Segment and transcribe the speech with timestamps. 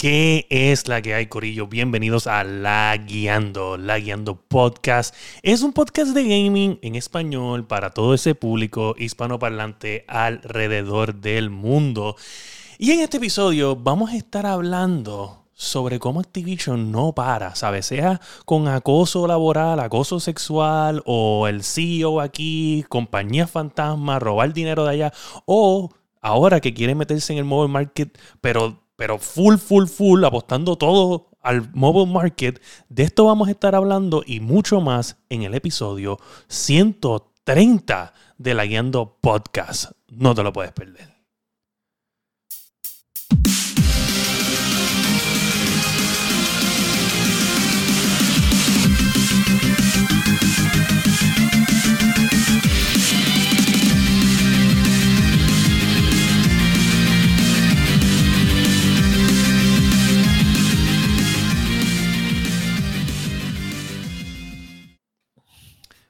[0.00, 1.66] ¿Qué es la que hay, Corillo?
[1.66, 5.12] Bienvenidos a La Guiando, La Guiando Podcast.
[5.42, 12.14] Es un podcast de gaming en español para todo ese público hispanoparlante alrededor del mundo.
[12.78, 17.86] Y en este episodio vamos a estar hablando sobre cómo Activision no para, ¿sabes?
[17.86, 24.90] Sea con acoso laboral, acoso sexual o el CEO aquí, compañía fantasma, robar dinero de
[24.92, 25.12] allá
[25.44, 25.90] o
[26.20, 31.30] ahora que quiere meterse en el mobile market, pero pero full, full, full, apostando todo
[31.40, 32.60] al mobile market.
[32.88, 36.18] De esto vamos a estar hablando y mucho más en el episodio
[36.48, 39.92] 130 de la Guiando Podcast.
[40.08, 41.17] No te lo puedes perder.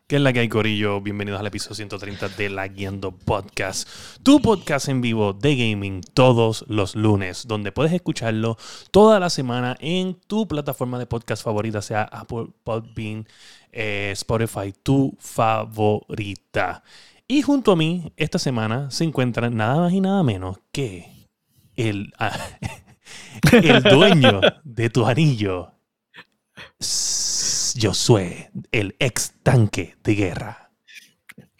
[0.08, 1.02] ¿Qué es la que hay, Corillo?
[1.02, 3.86] Bienvenidos al episodio 130 de La Guiando Podcast,
[4.22, 8.56] tu podcast en vivo de gaming todos los lunes, donde puedes escucharlo
[8.90, 13.28] toda la semana en tu plataforma de podcast favorita, sea Apple Podbean,
[13.70, 16.82] eh, Spotify, tu favorita.
[17.26, 21.28] Y junto a mí, esta semana se encuentra nada más y nada menos que
[21.76, 22.14] el,
[23.52, 25.70] el dueño de tu anillo,
[27.80, 30.70] Josué, el ex tanque de guerra.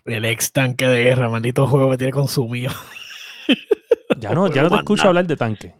[0.04, 2.72] El ex tanque de guerra, maldito juego me tiene consumido.
[4.18, 5.74] Ya no, ya no te escucho hablar de tanque.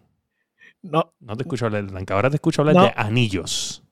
[0.82, 1.12] No.
[1.18, 2.12] No te escucho hablar de tanque.
[2.12, 2.82] Ahora te escucho hablar No.
[2.84, 3.82] de anillos.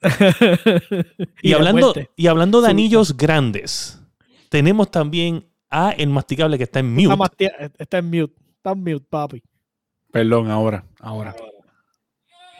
[1.42, 2.70] y Y, la hablando, y hablando de Sí.
[2.70, 4.00] anillos grandes,
[4.48, 7.12] tenemos también a el masticable que está en mute.
[7.46, 8.34] Está, está en mute.
[8.56, 9.42] Está en mute, papi.
[10.12, 11.34] Perdón, ahora, ahora.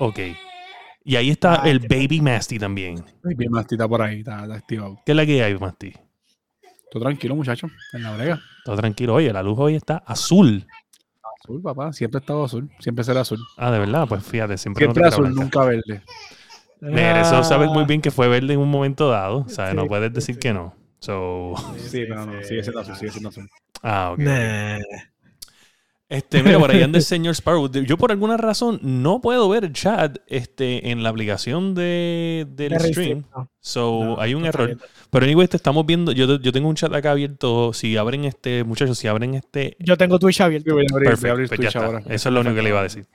[0.00, 0.18] Ok.
[1.08, 2.96] Y ahí está Ay, el Baby Masty también.
[3.22, 4.98] Bien, Masti está por ahí, está, está activado.
[5.06, 5.92] ¿Qué es la que hay, Masty?
[6.90, 8.40] Tú tranquilo, muchacho, en la brega.
[8.64, 9.14] Todo tranquilo.
[9.14, 10.66] Oye, la luz hoy está azul.
[11.44, 13.38] Azul, papá, siempre ha estado azul, siempre será azul.
[13.56, 15.42] Ah, de verdad, pues fíjate, siempre, no Siempre azul, blanca.
[15.42, 16.02] nunca verde.
[16.80, 19.48] Mira, eso sabes muy Ah, bien que fue verde en un momento dado.
[19.48, 19.74] ¿sabes?
[19.74, 20.40] no Sí, puedes decir sí.
[20.40, 20.74] que no.
[20.98, 23.48] So, Sí, pero no, sigue siendo azul, sigue siendo azul.
[23.82, 24.18] ah, ok.
[24.18, 24.78] nah.
[26.08, 27.68] Este, mira, por ahí anda el señor Sparrow.
[27.68, 32.72] Yo por alguna razón no puedo ver el chat este, en la aplicación de, del
[32.74, 33.24] De stream.
[33.36, 33.50] No.
[33.60, 34.66] So, No, hay un error.
[34.66, 34.78] bien.
[35.10, 36.12] Pero anyway, te estamos viendo.
[36.12, 37.72] Yo, yo tengo un chat acá abierto.
[37.72, 39.76] Si abren este, muchachos, si abren este.
[39.80, 40.74] Yo tengo Twitch abierto.
[40.74, 41.86] Voy a abrir, voy a Perfecto, abrir pues ya Twitch está.
[41.86, 41.98] ahora.
[42.14, 43.06] Eso es lo único que le iba a decir.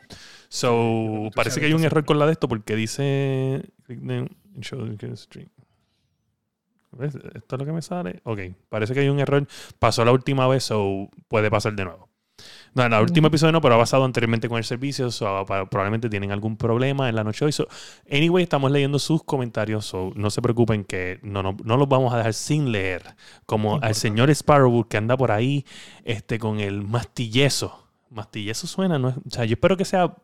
[0.49, 3.61] So, parece que hay un error con la de esto porque dice.
[3.85, 4.27] click the-
[4.59, 5.47] show the stream.
[6.91, 7.15] ¿Ves?
[7.15, 8.19] ¿Esto es lo que me sale?
[8.25, 9.47] Ok, parece que hay un error.
[9.79, 12.09] Pasó la última vez, so puede pasar de nuevo.
[12.73, 15.65] No, en el último episodio no, pero ha pasado anteriormente con el servicio, so, pa-
[15.65, 17.51] probablemente tienen algún problema en la noche de hoy.
[17.51, 17.67] So,
[18.09, 22.13] anyway, estamos leyendo sus comentarios, so no se preocupen que no, no, no los vamos
[22.13, 23.03] a dejar sin leer.
[23.45, 25.65] Como al señor Sparrow que anda por ahí
[26.05, 27.87] este, con el mastillezo.
[28.09, 29.09] Mastillezo suena, ¿no?
[29.09, 30.15] o sea, yo espero que sea,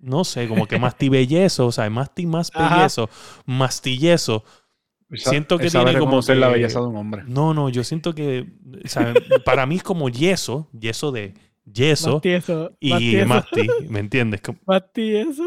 [0.00, 3.08] no sé, como que mastibellezo, o sea, masti más bellezo,
[3.46, 4.44] mastillezo.
[5.14, 7.22] Siento que tiene como reconocer la que- belleza de un hombre.
[7.26, 8.46] No, no, yo siento que,
[8.84, 9.12] o sea,
[9.44, 11.34] para mí es como yeso, yeso de
[11.64, 12.76] yeso Más tieso.
[12.80, 14.40] y más tieso, masti, ¿me entiendes?
[14.44, 15.44] Como- Más tieso.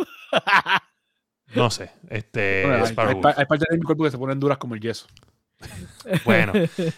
[1.55, 4.57] no sé, este, Bueno, hay, hay hay partes de mi cuerpo que se ponen duras
[4.57, 5.07] como el yeso.
[6.23, 6.53] Bueno,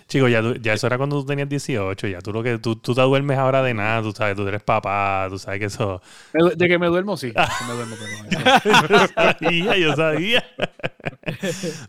[0.07, 2.75] chicos, ya, tú- ya eso era cuando tú tenías 18, ya tú lo que tú,
[2.75, 6.01] tú te duermes ahora de nada, tú sabes, tú eres papá, tú sabes que eso.
[6.57, 7.31] De que me duermo, sí.
[7.38, 7.50] Ah.
[7.57, 10.44] que me duermo, pero no, eso- yo sabía, yo sabía.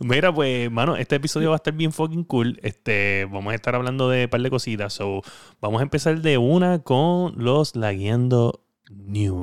[0.00, 2.58] Mira, pues, mano, este episodio va a estar bien fucking cool.
[2.62, 4.92] Este, vamos a estar hablando de un par de cositas.
[4.92, 5.22] So,
[5.60, 9.37] vamos a empezar de una con los Laguiando News.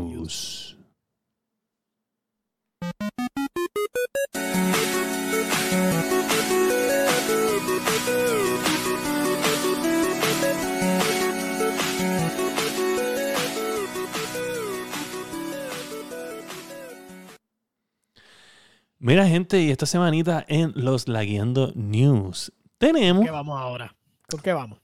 [19.16, 23.24] Mira, gente, y esta semanita en los Laguiando News tenemos.
[23.24, 23.96] ¿Qué vamos ahora?
[24.30, 24.80] ¿Con qué vamos?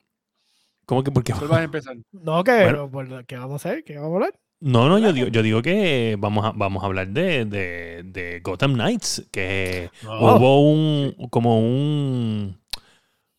[0.86, 1.34] ¿Cómo que por qué?
[1.34, 1.98] ¿Cuál vas a empezar?
[2.14, 2.90] No, que, Bueno.
[2.90, 3.84] por- ¿qué vamos a hacer?
[3.84, 4.40] ¿Qué vamos a hablar?
[4.62, 8.40] No, no, yo digo, yo digo que vamos a, vamos a hablar de, de, de
[8.42, 10.38] Gotham Knights, que Oh.
[10.38, 12.58] hubo un, como un,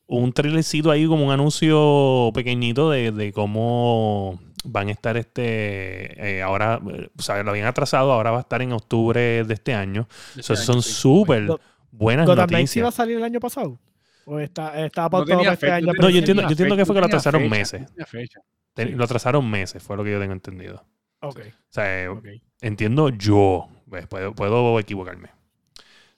[0.08, 6.42] un trailercito ahí, como un anuncio pequeñito de, de cómo van a estar este, eh,
[6.42, 9.74] ahora, eh, o sea, lo habían atrasado, ahora va a estar en octubre de este
[9.74, 10.06] año.
[10.40, 10.90] So, Este son año, sí.
[10.92, 11.60] súper Go-
[11.90, 12.94] buenas ¿Gotham Knights iba a noticias.
[12.94, 13.78] salir el año pasado?
[14.24, 15.86] ¿O está, estaba No pautado tenía para este fecha, año?
[15.86, 17.92] no No, yo sí entiendo- yo entiendo que fue que lo atrasaron fecha, meses.
[18.06, 18.40] fecha.
[18.76, 18.84] Sí.
[18.86, 20.84] Lo atrasaron meses, fue lo que yo tengo entendido.
[21.20, 22.26] Ok, O sea, ok.
[22.60, 23.68] entiendo yo.
[23.88, 25.28] Pues, puedo, puedo equivocarme.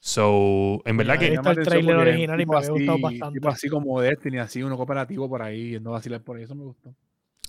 [0.00, 1.30] So, en verdad que.
[1.32, 3.34] llama el es original y me había gustado bastante.
[3.38, 6.64] Tipo así como Destiny, así uno cooperativo por ahí, a vacilar por ahí, eso me
[6.64, 6.94] gustó.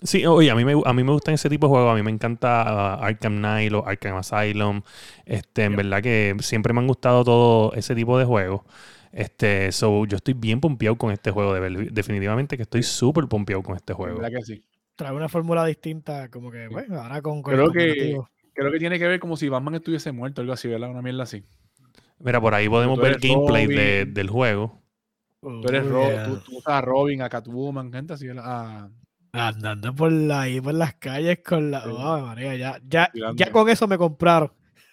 [0.04, 1.92] Sí, oye, a mí, me, a mí me gustan ese tipo de juegos.
[1.92, 4.82] A mí me encanta uh, Arkham Knight o Arkham Asylum.
[5.26, 8.62] Este, en verdad que siempre me han gustado todo ese tipo de juegos.
[9.12, 11.54] Este, so, yo estoy bien pompeado con este juego.
[11.54, 14.20] de ver- definitivamente que estoy súper pompeado con este juego.
[14.20, 14.62] verdad que sí.
[14.96, 18.18] Trae una fórmula distinta, como que, bueno, ahora con, con el Creo que-.
[18.54, 20.90] Creo que tiene que ver como si Batman estuviese muerto, algo así, ¿verdad?
[20.90, 21.44] Una mierda así.
[22.20, 24.14] Mira, por ahí podemos Tú ver eres gameplay de- Robin.
[24.14, 24.82] del juego.
[25.42, 26.24] Tú eres Oh, Ro- yeah.
[26.26, 28.28] tú, tú usas a Robin, a Catwoman, gente así.
[28.38, 28.90] A,
[29.38, 31.84] Andando por la- ahí por las calles con la.
[31.86, 34.52] Oh, María, ya, ya, ya con eso me compraron.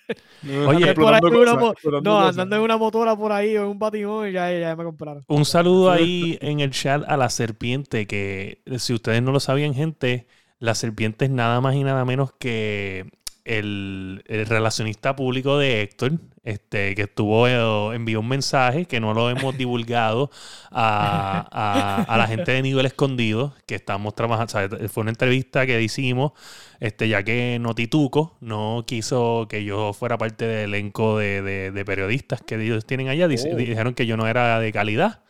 [0.66, 2.28] Oye, por ahí una cosas, No, cosas.
[2.30, 5.24] andando en una motora por ahí o en un batimón, ya, ya me compraron.
[5.28, 9.74] Un saludo ahí en el chat a la serpiente, que si ustedes no lo sabían,
[9.74, 10.26] gente,
[10.58, 13.10] la serpiente es nada más y nada menos que
[13.44, 16.12] el, el relacionista público de Héctor,
[16.44, 20.30] este, que estuvo, eh, envió un mensaje que no lo hemos divulgado
[20.70, 25.10] a, a- a la gente de nivel escondido, que estamos trabajando, o sea, fue una
[25.10, 26.32] entrevista que hicimos,
[26.80, 31.84] este, ya que Notituco no quiso que yo fuera parte del elenco de, de- de
[31.84, 33.56] periodistas que ellos tienen allá, Dice- Oh.
[33.56, 35.22] dijeron que yo no era de calidad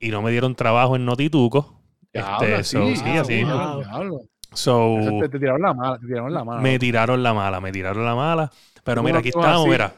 [0.00, 1.80] y no me dieron trabajo en Notituco.
[2.12, 3.44] Este, so, sí, sí, así.
[3.44, 4.28] wow.
[4.54, 6.60] So, te, te tiraron la mala, te tiraron la mala.
[6.60, 8.50] me tiraron la mala, me tiraron la mala.
[8.84, 9.70] Pero mira, aquí estamos, así.
[9.70, 9.94] mira.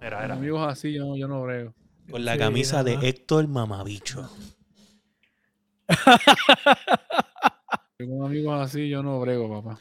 [0.00, 1.72] Mira, amigos así yo, no- yo no brego.
[2.10, 2.98] Con la Sí, camisa de.
[3.02, 4.28] Héctor Mamabicho.
[7.98, 9.78] Con amigos así yo no brego, papá.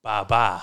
[0.00, 0.62] Papá.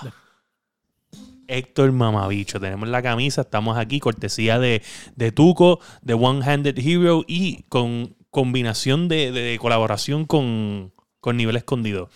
[1.48, 2.60] Héctor Mamabicho.
[2.60, 4.82] Tenemos la camisa, estamos aquí, cortesía de,
[5.16, 11.56] de Tuco, de One Handed Hero y con combinación de, de colaboración con, con Nivel
[11.56, 12.08] Escondido.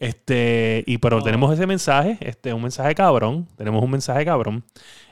[0.00, 1.22] Este, y pero Oh.
[1.22, 3.46] tenemos ese mensaje, este, un mensaje cabrón.
[3.56, 4.64] Tenemos un mensaje cabrón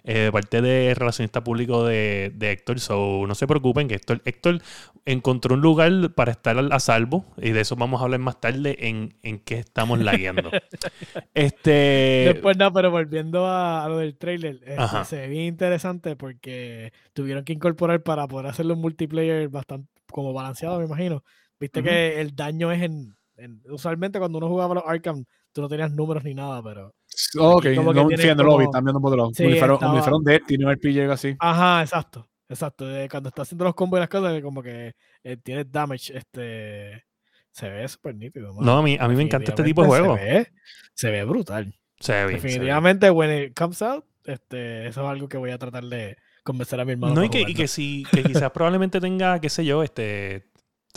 [0.02, 2.80] eh, de parte del relacionista público de, de Héctor.
[2.80, 4.62] So, no se preocupen que Héctor, Héctor
[5.04, 7.26] encontró un lugar para estar a salvo.
[7.36, 10.50] Y de eso vamos a hablar más tarde en, en qué estamos lagueando.
[11.34, 12.32] este.
[12.32, 16.94] Después, no, pero volviendo a, a lo del trailer, este, se ve bien interesante porque
[17.12, 21.22] tuvieron que incorporar para poder hacerlo un multiplayer bastante como balanceado, me imagino.
[21.60, 25.68] Viste que el daño es en, en- Usualmente cuando uno jugaba los Arkham, tú no
[25.68, 26.94] tenías números ni nada, pero.
[27.38, 29.34] Ok, como que no, tiene sí, no lo vi, como- están viendo por.
[29.34, 29.54] Sí, como
[29.96, 30.28] si fuera un
[30.70, 31.36] RPG así.
[31.38, 32.28] Ajá, exacto.
[32.50, 32.86] Exacto.
[32.86, 37.04] de cuando está haciendo los combos y las cosas, como que eh, tiene damage, este.
[37.50, 38.52] Se ve súper nítido.
[38.60, 40.12] No, a mí, a mí me encanta este tipo de juego.
[40.14, 40.52] Definitivamente
[40.94, 41.74] Se ve, se ve brutal.
[41.98, 42.52] Se ve bien, se ve.
[42.52, 46.78] Definitivamente, when it comes out, este, eso es algo que voy a tratar de convencer
[46.80, 47.14] a mi hermano.
[47.14, 50.47] No, y que, y que si, que quizás probablemente tenga, qué sé yo, este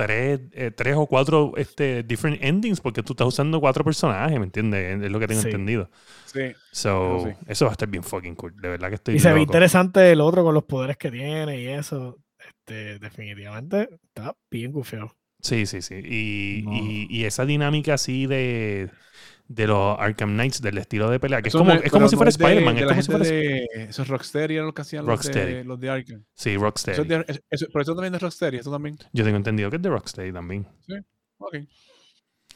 [0.06, 4.46] tres, eh, tres o cuatro este, different endings, porque tú estás usando cuatro personajes, ¿me
[4.46, 5.02] entiendes?
[5.04, 5.48] Es lo que tengo Sí.
[5.48, 5.90] entendido.
[6.26, 6.54] Sí.
[6.72, 7.46] So, Eso sí.
[7.48, 8.56] eso va a estar bien fucking cool.
[8.62, 11.62] De verdad que estoy Y se ve interesante el otro con los poderes que tiene
[11.62, 12.18] y eso.
[12.40, 15.16] Este, definitivamente está bien gufiado.
[15.42, 15.96] Sí, sí, sí.
[15.96, 16.74] Y, No.
[16.74, 18.90] y, y esa dinámica así de,
[19.54, 22.08] de los Arkham Knights, del estilo de pelea, que es Eso como, no es como
[22.08, 22.76] si no fuera es de- Spider-Man.
[22.76, 23.38] de Es la como si gente fuera.
[23.84, 26.24] de- Esos Rocksteady eran los que hacían los de, los de Arkham.
[26.34, 27.02] Sí, Eso Rocksteady.
[27.02, 28.98] es de- eso- eso- pero eso también es Rocksteady, eso también.
[29.14, 30.68] Yo tengo entendido que es de Rocksteady también.
[31.38, 31.56] Ok.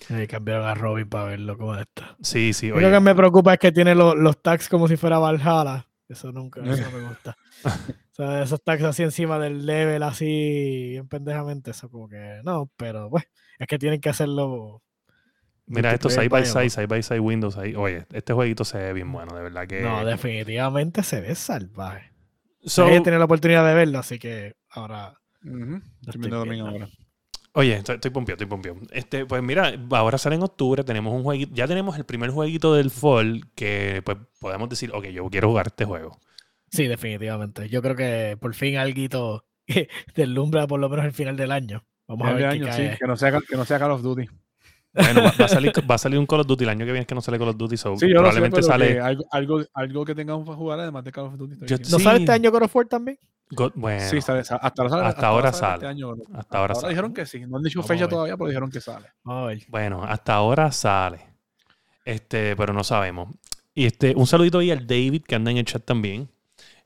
[0.09, 2.15] Ahí cambiaron a Robin para verlo como está.
[2.21, 2.67] Sí, sí.
[2.69, 5.87] Lo que me preocupa es que tiene los, los tags como si fuera Valhalla.
[6.07, 7.35] Eso nunca, eso no me gusta.
[7.63, 7.69] o
[8.13, 13.09] sea, esos tags así encima del level, así, bien pendejamente, eso como que no, pero
[13.09, 13.23] pues,
[13.57, 14.83] es que tienen que hacerlo.
[15.67, 17.75] Mira esto side by side, side by side Windows ahí.
[17.75, 19.81] Oye, este jueguito se ve bien bueno, de verdad que.
[19.81, 22.11] No, definitivamente se ve salvaje.
[22.63, 25.13] So, Ella tiene la oportunidad de verlo, así que ahora.
[26.07, 26.87] Estoy ahora.
[27.57, 28.79] Oye, estoy, estoy estoy pompeado.
[28.91, 32.73] Este, pues mira, ahora sale en octubre, tenemos un jueguito, ya tenemos el primer jueguito
[32.73, 36.19] del fall que pues podemos decir, ok, yo quiero jugar este juego.
[36.69, 37.69] Sí, definitivamente.
[37.69, 39.45] Yo creo que por fin algo
[40.15, 41.85] deslumbra por lo menos el final del año.
[42.07, 42.97] Vamos a ver qué año, sí, cae.
[42.97, 44.27] que no sea, que no sea Call of Duty.
[44.95, 46.85] Bueno, va, va a salir, va a salir un Call of Duty el año que
[46.85, 48.93] viene es que no sale Call of Duty, so Sí, yo lo sé, probablemente sale.
[48.93, 51.55] que algo, algo, algo que tengamos para jugar además de Call of Duty.
[51.67, 51.77] Yo-.
[51.91, 52.23] ¿No sale Sí.
[52.23, 53.19] este año God of War también?
[53.51, 55.07] God- bueno, Sí, sale, sa- hasta ahora sale.
[55.07, 55.87] Hasta ahora este sale.
[55.87, 56.13] año.
[56.33, 56.89] hasta ahora sale.
[56.89, 57.41] dijeron que sí.
[57.45, 59.07] No han dicho Vamos fecha todavía, pero dijeron que sale.
[59.67, 61.19] Bueno, hasta ahora sale.
[62.03, 63.29] Este, pero no sabemos.
[63.73, 66.29] Y este, un saludito ahí al David que anda en el chat también.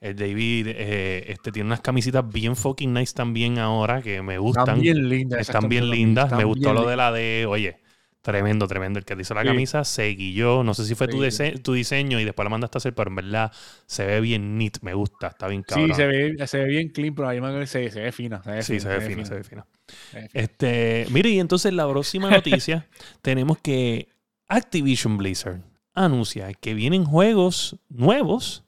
[0.01, 4.63] El David eh, este, tiene unas camisitas bien fucking nice también ahora que me gustan.
[4.63, 5.41] Están bien lindas.
[5.41, 6.25] Están bien lindas.
[6.25, 7.79] están Me gustó bien lo de la de, oye,
[8.21, 8.99] tremendo, tremendo.
[8.99, 9.47] El que te hizo la Sí.
[9.47, 10.63] camisa se guilló.
[10.63, 13.09] No sé si fue tu, dise- tu diseño y después la mandaste a hacer, pero
[13.09, 13.51] en verdad
[13.85, 14.79] se ve bien neat.
[14.81, 15.89] Me gusta, está bien cabrón.
[15.89, 18.43] Sí, se ve, se ve bien clean, pero ahí man, se, se ve fina.
[18.43, 19.65] Se ve Sí, fina, se ve fina, se ve fina.
[20.11, 20.41] se ve fina.
[20.41, 22.29] Este, mire, y entonces la próxima
[22.61, 22.87] noticia
[23.21, 24.09] tenemos que
[24.47, 25.61] Activision Blizzard
[25.93, 28.63] anuncia que vienen juegos nuevos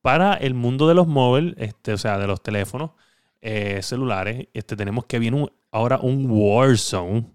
[0.00, 2.92] para el mundo de los móviles, este, o sea, de los teléfonos
[3.40, 4.48] eh, celulares.
[4.54, 7.26] Este, tenemos que viene un- ahora un Warzone.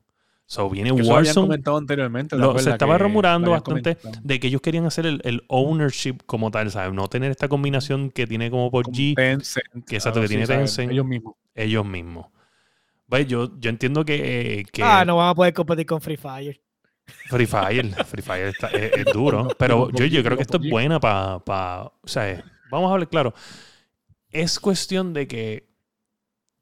[0.45, 1.47] So, viene Que eso Warzone.
[1.47, 2.35] comentado anteriormente.
[2.35, 4.21] ¿te Lo- acuerdas se estaba rumorando bastante comentado?
[4.23, 6.93] de que ellos querían hacer el, el ownership como tal, ¿sabes?
[6.93, 10.45] No tener esta combinación que tiene como por Como G Tencent, que exacto, que tiene.
[10.45, 10.91] Tencent.
[10.91, 11.35] Ellos mismos.
[11.55, 12.27] ellos mismos.
[13.27, 16.59] Yo, yo entiendo que, eh, que Ah, no van a poder competir con Free Fire.
[17.29, 20.69] Free Fire, Free Fire está- es, es duro, pero yo, yo creo que esto es
[20.69, 21.35] buena para,
[21.85, 23.33] o sea, eh, vamos a hablar claro.
[24.31, 25.69] Es cuestión de que,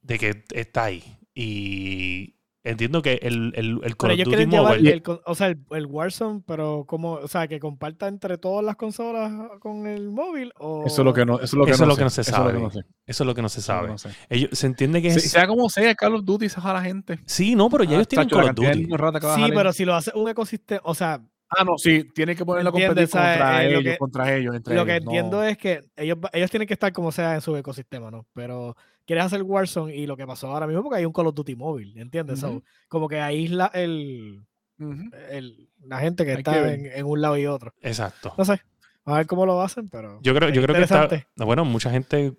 [0.01, 4.29] de que está ahí y entiendo que el, el, el Call Pero of ellos Duty
[4.37, 7.59] quieren llevar Mobile, el, con- o sea, el, el Warzone, pero como, o sea, que
[7.59, 11.43] comparta entre todas las consolas con el móvil o Eso es lo que no, eso
[11.45, 12.53] es lo que Eso no lo sé, que no se que sabe.
[12.59, 13.85] no sé, eso es lo que no se sabe.
[13.87, 14.09] que no sé.
[14.29, 17.19] Ellos, se entiende que es, Sea como sea, Call of Duty se a la gente.
[17.25, 18.87] sí, no, pero ya Ah, ellos tienen Call of Duty.
[18.87, 21.21] que Sí, pero si lo hace un ecosistema, o sea,
[21.53, 24.55] Ah, no, sí, tienen que ponerlo a competir contra Eh, lo ellos, que- contra ellos,
[24.55, 25.11] entre lo que ellos, no.
[25.11, 28.25] entiendo es que ellos, ellos tienen que estar como sea en su ecosistema, ¿no?
[28.33, 31.35] Pero quieres hacer Warzone y lo que pasó ahora mismo porque hay un Call of
[31.35, 32.39] Duty móvil, ¿entiendes?
[32.39, 34.41] So, como que aísla el,
[34.79, 35.09] Ujú.
[35.29, 37.73] el- la gente que Hay está que en, en un lado y otro.
[37.81, 38.33] Exacto.
[38.37, 38.61] No sé,
[39.05, 42.33] a ver cómo lo hacen, pero Yo creo, yo creo que está, bueno, mucha gente,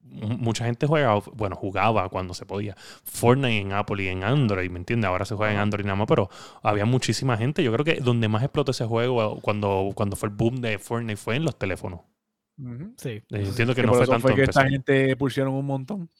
[0.00, 2.76] mu- mucha gente juega, bueno, jugaba cuando se podía.
[3.04, 5.08] Fortnite en Apple y en Android, ¿me entiendes?
[5.08, 5.58] Ahora se juega en.
[5.60, 6.28] Android nada más, pero
[6.62, 7.62] había muchísima gente.
[7.62, 11.16] Yo creo que donde más explotó ese juego cuando, cuando fue el boom de Fortnite
[11.16, 12.00] fue en los teléfonos.
[12.96, 13.10] Sí.
[13.10, 15.66] Eh, Entiendo que Que no por fue eso tanto fue que esta gente pusieron un
[15.66, 16.10] montón.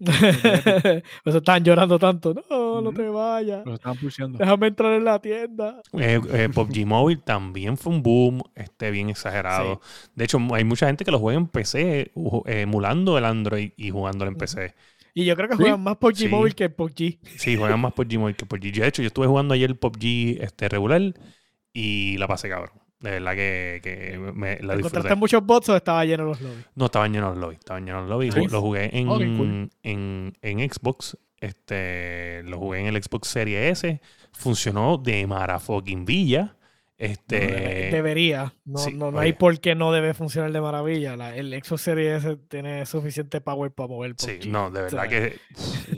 [0.00, 2.34] Por eso estaban llorando tanto.
[2.48, 3.66] No, no te vayas.
[3.66, 4.38] Los estaban pusheando.
[4.38, 5.82] Déjame entrar en la tienda.
[5.92, 9.82] Eh, eh, PUBG Mobile también fue un boom, este, bien exagerado.
[10.14, 12.12] De hecho, hay mucha gente que lo juega en PC,
[12.46, 14.38] emulando el Android y jugándolo en.
[14.38, 14.74] PC.
[15.12, 16.28] Y yo creo que Sí, juegan más PUBG sí.
[16.28, 17.18] móvil que PUBG.
[17.36, 18.80] Sí, juegan más PUBG Mobile que PUBG.
[18.80, 21.02] De hecho, yo estuve jugando ayer el PUBG este, regular
[21.74, 22.80] y la pasé cabrón.
[23.00, 24.74] De verdad que, que me, la disfruté.
[24.74, 26.66] ¿Encontraste muchos bots o estaba lleno los lobbies?
[26.74, 27.58] No, estaban llenos los lobbies.
[27.60, 28.34] Estaban llenos los lobbies.
[28.34, 28.46] Sí.
[28.48, 29.70] Lo jugué en, cool.
[29.82, 31.16] en, en Xbox.
[31.40, 34.00] Este, lo jugué en el Xbox Series S.
[34.32, 36.56] Funcionó de marafucking villa.
[36.98, 38.52] Este, Debe- Debería.
[38.66, 41.16] No, sí, no, no hay por qué no debe funcionar de maravilla.
[41.16, 45.08] La- el Xbox Series S tiene suficiente power para mover Sí, no, de verdad sea.
[45.08, 45.38] que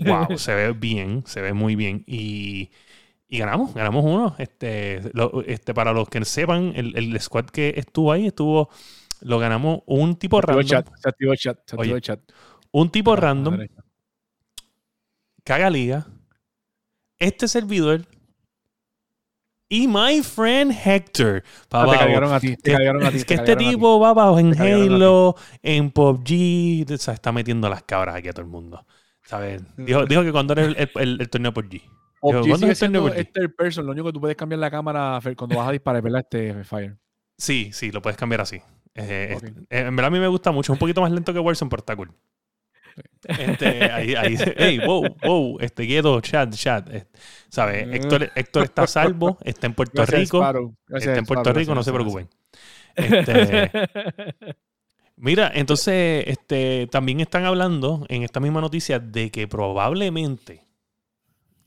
[0.04, 2.04] wow, se ve bien, se ve muy bien.
[2.06, 2.70] Y,
[3.32, 4.34] y ganamos, ganamos uno.
[4.38, 8.68] Este, lo- este, para los que sepan, el, el squad que estuvo ahí estuvo,
[9.22, 10.64] lo ganamos un tipo Se random.
[10.66, 12.20] chat, se activó el chat, se Oye, activó el chat.
[12.72, 13.54] Un tipo A la random,
[15.44, 16.06] caga liga,
[17.18, 18.02] este servidor
[19.70, 21.42] y my friend Hector.
[21.70, 23.16] Ah, te cargaron a ti, te cargaron a ti.
[23.16, 24.52] es que este tipo va abajo en.
[24.60, 28.84] Halo, en PUBG, o sea, está metiendo las cabras aquí a todo el mundo.
[29.24, 29.62] ¿Sabes?
[29.78, 31.80] Dijo, dijo que cuando era el, el, el- el torneo PUBG.
[32.22, 33.18] PUBG ¿cuándo sigue es el torneo siendo PUBG?
[33.18, 36.02] es third person, lo único que tú puedes cambiar la cámara cuando vas a disparar,
[36.02, 36.20] ¿verdad?
[36.20, 36.96] Este Fire.
[37.36, 38.62] Sí, sí, lo puedes cambiar así.
[38.94, 39.36] Eh,
[39.70, 40.72] eh, en verdad a mí me gusta mucho.
[40.72, 42.14] Es un poquito más lento que Warzone, pero está cool.
[43.26, 46.88] Este, ahí, ahí, hey, wow, wow, este quieto, chat, chat.
[47.48, 47.88] ¿Sabes?
[47.90, 50.40] Héctor, Héctor está a salvo, está en Puerto Gracias, Rico.
[50.86, 52.28] Gracias, Está en Puerto Rico, no se preocupen.
[52.94, 53.70] Este,
[55.16, 60.66] mira, entonces, este, también están hablando en esta misma noticia de que probablemente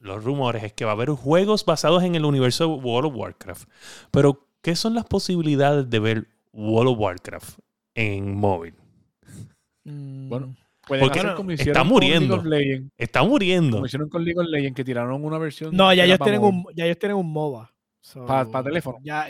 [0.06, 3.16] los rumores es que va a haber juegos basados en el universo de World of
[3.18, 3.70] Warcraft.
[4.12, 7.60] Pero, ¿qué son las posibilidades de ver World of Warcraft
[7.96, 8.76] en móvil?
[9.84, 10.56] Mm, Bueno,
[10.88, 12.38] Porque hacer no, como está muriendo.
[12.38, 13.78] Con League of Legends, Está muriendo.
[13.78, 15.76] como hicieron con League of Legends, que tiraron una versión.
[15.76, 17.72] No, ya ellos, tienen un, ya ellos tienen un MOBA.
[18.02, 19.00] So, Pa- pa teléfono.
[19.04, 19.28] Ya,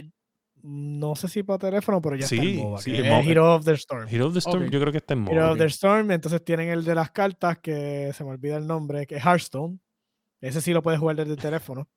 [0.61, 2.81] no sé si para teléfono, pero ya está Sí, el MOBA.
[2.81, 3.21] sí, el MOBA.
[3.21, 4.07] Hero of the Storm.
[4.09, 5.37] Hero of the Storm, yo creo que está en móvil.
[5.37, 5.65] Hero of the.
[5.65, 9.23] Storm, entonces tienen el de las cartas, que se me olvida el nombre, que es
[9.23, 9.79] Hearthstone.
[10.45, 11.87] Ese sí lo puedes jugar desde el teléfono.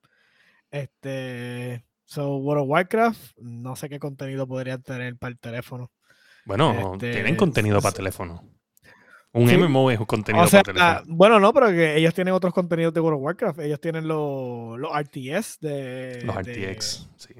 [0.70, 1.84] Este.
[2.04, 5.90] So, World of Warcraft, no sé qué contenido podrían tener para el teléfono.
[6.46, 8.42] Bueno, Este, tienen contenido para teléfono.
[9.32, 9.56] Un Sí.
[9.58, 11.16] MMO es un contenido O sea, para teléfono.
[11.18, 13.58] bueno, no, pero que ellos tienen otros contenidos de World of Warcraft.
[13.60, 16.22] Ellos tienen los, los RTS de.
[16.24, 17.34] Los de- RTX, sí.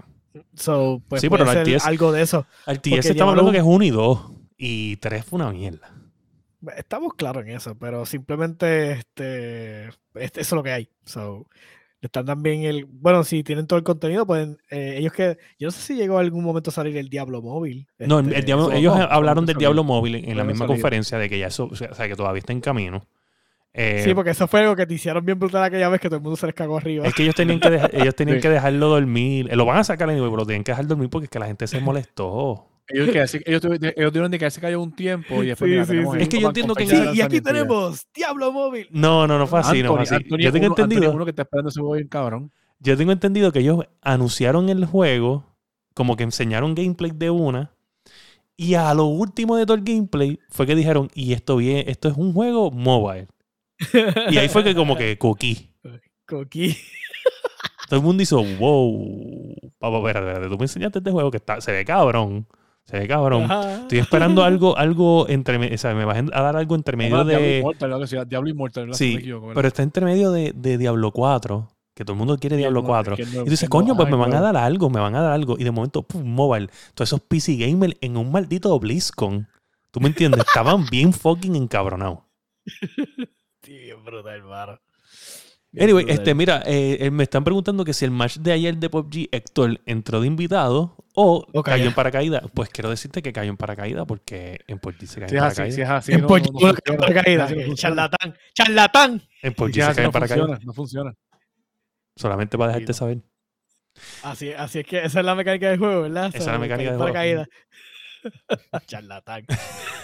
[0.54, 2.46] So, pues Sí, puede pero ser RTS algo de eso.
[2.66, 4.32] RTS estamos hablando llevaron- que es 1 y 2.
[4.58, 5.90] Y 3 fue una mierda.
[6.76, 10.88] Estamos claros en eso, pero simplemente este, este- eso es lo que hay.
[11.04, 11.46] So,
[12.00, 12.84] están también el.
[12.84, 14.58] Bueno, si tienen todo el contenido, pueden.
[14.70, 15.38] eh, ellos que.
[15.58, 17.86] Yo no sé si llegó algún momento a salir el Diablo móvil.
[17.98, 19.56] No, el- este, el Diablo- ellos no, hablaron no del.
[19.56, 22.40] Diablo móvil en, en la misma conferencia de que ya eso, o sea, que todavía
[22.40, 23.04] está en camino.
[23.74, 26.16] Eh, Sí, porque eso fue algo que te hicieron bien brutal aquella vez que todo
[26.16, 27.06] el mundo se les cagó arriba.
[27.06, 28.42] es que ellos tenían que, dejar- ellos tenían Sí.
[28.42, 29.46] que dejarlo dormir.
[29.50, 31.38] Eh, Lo van a sacar anyway, pero lo tienen que dejar dormir porque es que
[31.38, 32.66] la gente se molestó.
[32.90, 35.94] Ellos, que así- ellos, ellos tuvieron de que se cayó un tiempo y después Sí,
[35.94, 38.88] mira, sí, Es que yo entiendo que y aquí tenemos Diablo móvil.
[38.90, 40.14] No, no, no fue así, no fue así.
[40.14, 41.12] Anthony, yo tengo uno, entendido.
[41.12, 42.50] uno que está esperando ese juego bien cabrón.
[42.80, 45.44] Yo tengo entendido que ellos anunciaron el juego
[45.94, 47.72] como que enseñaron gameplay de una.
[48.56, 52.08] Y a lo último de todo el gameplay fue que dijeron, y esto bien, esto
[52.08, 53.28] es un juego mobile.
[54.30, 55.70] Y ahí fue que como que coquí.
[56.26, 56.76] Coquí.
[57.88, 59.54] Todo el mundo hizo, wow.
[59.78, 62.46] Papá, espérate, espérate, tú me enseñaste este juego que está, se ve cabrón.
[62.88, 63.44] Se ve cabrón.
[63.44, 63.82] Ajá.
[63.82, 68.06] Estoy esperando algo, algo entre, o sea, me vas a dar algo entre medio Diablo
[68.06, 68.24] de...
[68.26, 68.96] Diablo Immortal, ¿verdad?
[68.96, 69.56] Sí, me equivoco, ¿verdad?
[69.56, 72.86] pero está entre medio de, de Diablo 4, que todo el mundo quiere Diablo el
[72.86, 73.16] nuevo, 4.
[73.16, 75.20] que el Y tú dices, coño, pues me van a dar algo, me van a
[75.20, 75.56] dar algo.
[75.58, 76.70] Y de momento, pum, mobile.
[76.94, 79.46] Todos esos PC gamers en un maldito BlizzCon.
[79.90, 80.40] ¿Tú me entiendes?
[80.46, 82.20] Estaban bien fucking encabronados.
[83.62, 84.80] Sí, bien brutal, hermano.
[85.78, 88.88] Anyway, este, mira, eh, eh, me están preguntando que si el match de ayer de
[88.88, 92.42] PUBG, Héctor entró de invitado o O cayó en paracaídas.
[92.54, 95.78] Pues quiero decirte que cayó en paracaídas porque en PUBG se cae en paracaídas.
[95.78, 97.74] es así, En no, Poch- no, no no funciona.
[97.74, 99.22] charlatán, charlatán.
[99.42, 100.46] En es se cae en no paracaídas.
[100.46, 101.14] funciona, no funciona.
[102.16, 103.18] Solamente para dejarte Sí, saber.
[104.22, 106.26] Así, así es que esa es la mecánica del juego, ¿verdad?
[106.28, 107.12] Esa es la mecánica del del juego.
[108.86, 109.44] charlatán.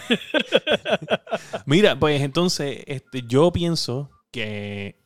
[1.67, 5.01] Mira, pues entonces, este, yo pienso que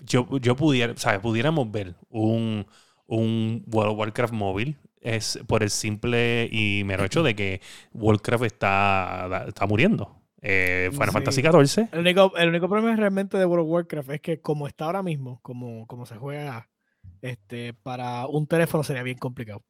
[0.00, 1.20] yo, yo pudiera, ¿sabes?
[1.20, 2.66] Pudiéramos ver un,
[3.06, 4.76] un World of Warcraft móvil.
[5.06, 7.60] Es por el simple y mero hecho de que
[7.92, 10.20] Warcraft está, está muriendo.
[10.42, 11.12] Eh, Final Sí.
[11.12, 11.88] Fantasy XIV.
[11.90, 15.02] El único, el único problema realmente de World of Warcraft es que como está ahora
[15.02, 16.68] mismo, como, como se juega,
[17.22, 19.64] este, para un teléfono sería bien complicado.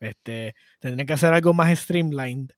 [0.00, 2.50] Este, tendrían que hacer algo más streamlined.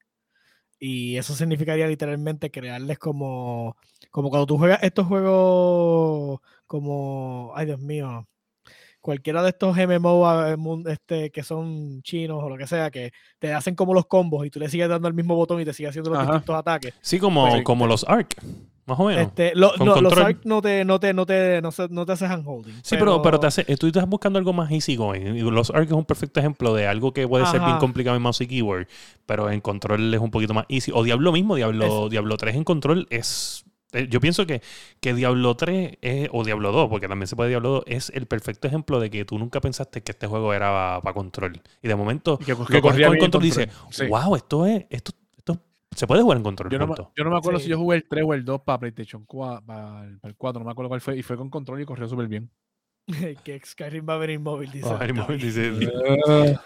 [0.78, 3.76] Y eso significaría literalmente crearles como,
[4.10, 8.28] como cuando tú juegas estos juegos como, ay Dios mío,
[9.00, 13.52] cualquiera de estos MMO mun- este, que son chinos o lo que sea, que te
[13.52, 15.90] hacen como los combos y tú le sigues dando el mismo botón y te sigues
[15.90, 16.32] haciendo los Ajá.
[16.32, 16.94] distintos ataques.
[17.00, 18.36] Sí, como, Pues, como los Ark,
[18.86, 19.22] más o menos.
[19.28, 20.26] Este, lo- con no, los control.
[20.26, 22.74] ARC no te, no te, no te, no se- no te hace handholding.
[22.82, 25.38] Sí, pero, pero te hace, tú estás buscando algo más easy going.
[25.50, 28.40] Los Ark es un perfecto ejemplo de algo que puede ser bien complicado en mouse
[28.42, 28.86] y keyboard,
[29.26, 30.90] pero en control es un poquito más easy.
[30.94, 33.64] O Diablo mismo, Diablo, Diablo 3 en control es.
[33.92, 34.62] Eh, Yo pienso que,
[35.00, 38.26] que Diablo 3 es, o Diablo 2, porque también se puede Diablo 2, es el
[38.26, 41.60] perfecto ejemplo de que tú nunca pensaste que este juego era para control.
[41.82, 44.06] Y de momento Y que, lo que corría con en control y dices, Sí.
[44.06, 44.86] wow, esto es.
[44.90, 45.60] Esto, esto
[45.94, 46.70] se puede jugar en control.
[46.70, 47.12] Yo no, punto.
[47.16, 47.64] yo no me acuerdo Sí.
[47.64, 50.36] si yo jugué el 3 o el 2 para PlayStation 4, para, el- para el
[50.36, 52.50] 4, no me acuerdo cuál fue, y fue con control y corrió súper bien.
[53.44, 54.86] que Skyrim va a venir móvil, dice.
[54.88, 54.98] Oh,
[55.34, 55.72] dice,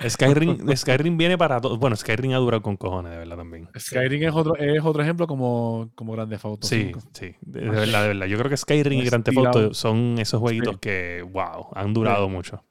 [0.08, 1.78] Skyrim, Skyrim viene para todo.
[1.78, 3.68] Bueno, Skyrim ha durado con cojones, de verdad también.
[3.78, 7.00] Skyrim es otro, es otro ejemplo como, como Grand Theft Auto Sí, 5.
[7.12, 8.26] sí, de, de verdad, de verdad.
[8.26, 10.80] Yo creo que Skyrim y Grand Theft Auto son esos jueguitos Sí.
[10.80, 12.62] que, wow, han durado mucho.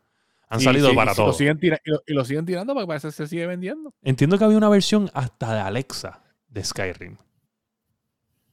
[0.49, 1.28] Han salido sí, para y todo.
[1.28, 3.91] Lo siguen tira- y, lo, y lo siguen tirando porque parece que se sigue vendiendo.
[4.04, 7.17] Entiendo que había una versión hasta de Alexa de Skyrim.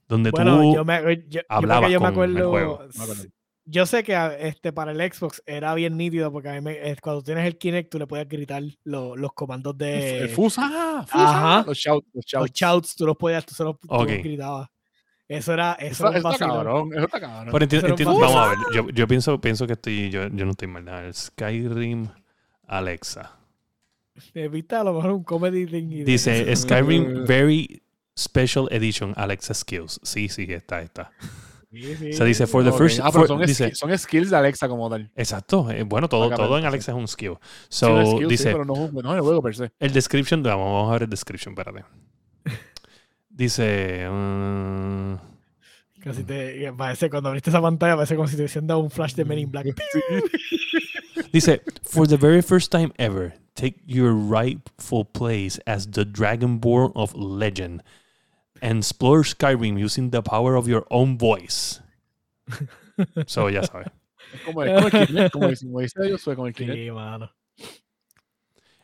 [0.08, 2.50] Donde Bueno, tú yo me, yo, yo creo que hablabas yo me con el acuerdo.
[2.50, 2.78] juego.
[2.96, 3.22] Me acuerdo.
[3.70, 6.72] Yo sé que a- este, para el Xbox era bien nítido porque a mí me-
[6.90, 11.04] eh, cuando tienes el Kinect tú le puedes gritar lo- los comandos de el Fusa,
[11.06, 11.28] Fusa,
[11.58, 11.64] Ajá.
[11.66, 12.52] los shouts, los los shouts.
[12.52, 14.08] shouts, tú los podías, tú se los, tú los Ok.
[14.08, 14.68] gritabas.
[15.28, 17.52] Eso era, eso Eso, era un eso cabrón, eso está cabrón.
[17.52, 20.66] Pero entiendo- vamos a ver, yo, yo pienso, pienso que estoy, yo, yo no estoy
[20.66, 20.84] mal.
[20.84, 21.12] nada.
[21.12, 22.08] Skyrim
[22.66, 23.36] Alexa.
[24.34, 26.04] Eh, Viste a lo mejor un comedy thing.
[26.04, 27.20] Dice Skyrim Eh.
[27.28, 27.82] Very
[28.18, 30.00] Special Edition Alexa Skills.
[30.02, 31.12] Sí, sí, está, está.
[31.72, 32.12] Sí, sí.
[32.12, 32.78] Se dice for the Ok.
[32.78, 32.98] first.
[33.00, 35.08] Ah, pero for- son, dice, son skills de Alexa como tal.
[35.14, 35.70] exacto.
[35.70, 36.66] eh, bueno, todo, Acá, todo en sí.
[36.66, 37.34] Alexa es un skill.
[37.40, 39.70] Sí, So, skill, sí, dice, pero no, no es el juego per se.
[39.78, 41.84] el description, vamos, a ver el description, espérate.
[43.28, 45.14] Dice, mm,
[46.00, 49.14] Casi te parece cuando abriste esa pantalla, parece como si te hubiesen dado un flash
[49.14, 49.66] de Men in Black.
[51.32, 57.14] dice, for the very first time ever, take your rightful place as the Dragonborn of
[57.14, 57.82] Legend
[58.62, 61.80] and explore Skyrim using the power of your own voice.
[63.26, 63.86] So, ya sabes.
[64.34, 66.54] Es como, es como el como dice, dice Josué, como el.
[66.54, 67.32] Sí, mano.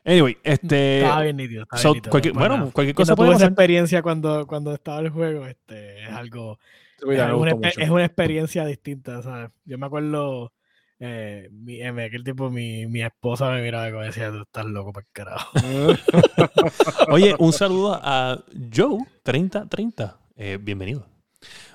[0.05, 1.01] Anyway, este.
[1.01, 1.63] Estaba bien nítido.
[1.65, 2.71] estaba so, bien nítido, cualquier- bueno, nada.
[2.71, 5.47] cualquier Yo cosa tuve esa experiencia cuando, cuando estaba el juego.
[5.47, 6.59] Este, es algo.
[7.07, 9.51] Video es, una, es una experiencia distinta, ¿sabes?
[9.65, 10.53] Yo me acuerdo.
[10.99, 14.65] Eh, mi, en aquel tiempo mi, mi esposa me miraba y me decía, tú estás
[14.65, 15.51] loco para el carajo.
[17.11, 18.43] Oye, un saludo a
[18.75, 20.19] Joe 3030.
[20.37, 21.07] Eh, bienvenido.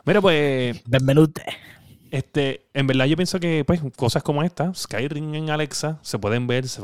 [0.06, 1.44] Mira, pues, Benvenute.
[2.10, 6.48] este, en verdad yo pienso que pues cosas como esta, Skyrim en Alexa, se pueden
[6.48, 6.82] ver, se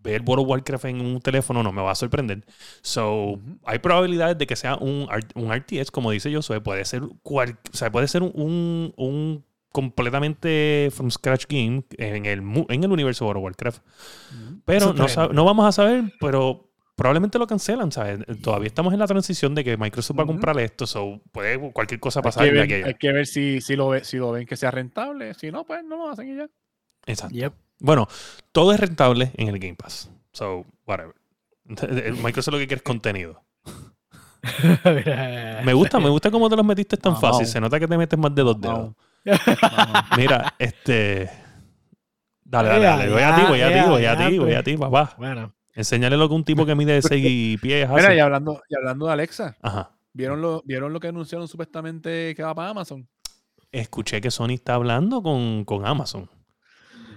[0.00, 2.44] ver World of Warcraft en un teléfono no me va a sorprender.
[2.82, 7.58] So, hay probabilidades de que sea un, un RTS, como dice Josué, puede ser cual,
[7.72, 9.44] o sea, puede ser un, un, un
[9.78, 13.82] completamente from scratch game en el, en el universo de World of Warcraft.
[14.64, 18.18] Pero Eso no, no vamos a saber, pero probablemente lo cancelan, ¿sabes?
[18.42, 22.00] Todavía estamos en la transición de que Microsoft va a comprar esto, so puede cualquier
[22.00, 22.44] cosa Hay pasar.
[22.44, 22.86] que ver, a allá.
[22.88, 25.32] hay que ver si, si, lo ve, si lo ven que sea rentable.
[25.34, 26.48] Si no, pues no lo hacen y ya.
[27.06, 27.36] Exacto.
[27.36, 27.52] Yep.
[27.78, 28.08] Bueno,
[28.50, 30.10] todo es rentable en el Game Pass.
[30.32, 31.14] So, whatever.
[32.24, 33.44] Microsoft lo que quiere es contenido.
[35.64, 37.46] Me gusta, me gusta cómo te los metiste tan fácil.
[37.46, 38.94] Se nota que te metes más de dos dedos.
[40.16, 41.30] Mira, este.
[42.44, 43.10] Dale, dale, dale.
[43.10, 45.14] Voy a ti, voy a ti, voy a ti, voy a ti, papá.
[45.18, 48.20] Bueno, Enséñale lo que un tipo que mide 6 pies Mira, y hace.
[48.20, 49.92] hablando, y hablando de Alexa, Ajá.
[50.12, 53.08] ¿vieron lo, ¿vieron lo que anunciaron supuestamente que va para Amazon?
[53.70, 56.28] Escuché que Sony está hablando con, con Amazon.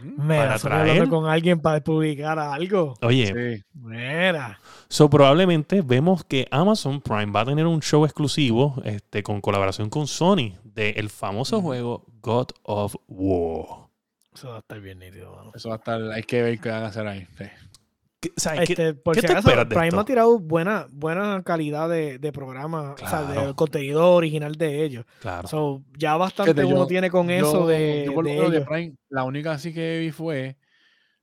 [0.04, 2.94] Mira, Para estoy hablando traer- con alguien para publicar algo.
[3.02, 3.64] Oye, Sí.
[3.74, 4.60] Mira.
[4.92, 9.90] So probablemente vemos que Amazon Prime va a tener un show exclusivo este, con colaboración
[9.90, 11.68] con Sony del famoso Ujú.
[11.68, 13.88] juego God of War.
[14.36, 15.52] Eso va a estar bien nítido, mano.
[15.56, 17.26] Eso va a estar, hay que ver qué van a hacer ahí.
[17.38, 17.46] Sí.
[18.20, 20.00] ¿Qué- o sea, ¿qué- por qué si tú acaso, esperas de Prime esto?
[20.00, 23.42] ha tirado buena, buena calidad de, de programa, o sea, Claro.
[23.48, 25.06] del contenido original de ellos.
[25.22, 25.48] Claro.
[25.48, 28.36] So, ya bastante Fíjate, uno yo- tiene con eso Yo- de, yo por lo de
[28.36, 28.70] menos de ellos.
[28.70, 30.56] Prime, la única así que vi fue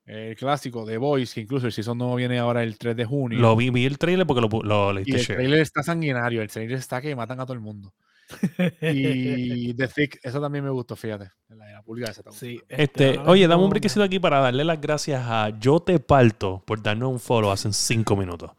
[0.08, 3.38] el clásico de Voice, que incluso el season no viene ahora el 3 de junio.
[3.38, 5.36] Lo vi, vi el trailer porque lo, lo y leíste el share.
[5.36, 7.92] trailer está sanguinario, el trailer está que matan a todo el mundo.
[8.82, 11.30] Y The Thick, eso también me gustó, fíjate.
[11.48, 14.64] La, la pulga esa está Sí, Este, ahora oye, dame un brequecito aquí para darle
[14.64, 18.50] las gracias a Yo Te Parto por darnos un follow hace cinco minutos.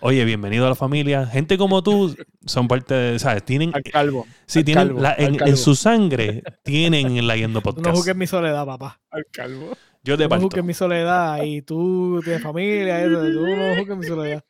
[0.00, 1.26] Oye, bienvenido a la familia.
[1.26, 3.44] Gente como tú son parte de, ¿sabes?
[3.44, 4.26] Tienen, Al calvo.
[4.46, 7.74] sí, al tienen calvo, la- al en, en su sangre tienen la Yendo Tú no
[7.74, 7.96] Podcast.
[7.96, 9.00] juzgues mi soledad, papá.
[9.10, 9.76] Al calvo.
[10.04, 10.44] Yo te no parto.
[10.44, 14.44] juzgues mi soledad y tú tienes familia, eso, tú no juzgues mi soledad.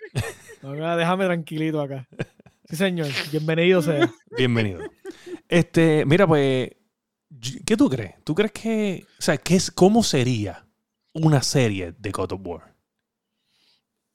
[0.63, 2.09] No, déjame tranquilito acá.
[2.69, 3.07] Sí, señor.
[3.31, 4.11] Bienvenido sea.
[4.37, 4.81] Bienvenido.
[5.49, 6.71] Este, mira, pues,
[7.65, 8.15] ¿qué tú crees?
[8.25, 10.67] ¿Tú crees que, o sea, qué es, cómo sería
[11.13, 12.75] una serie de God of War?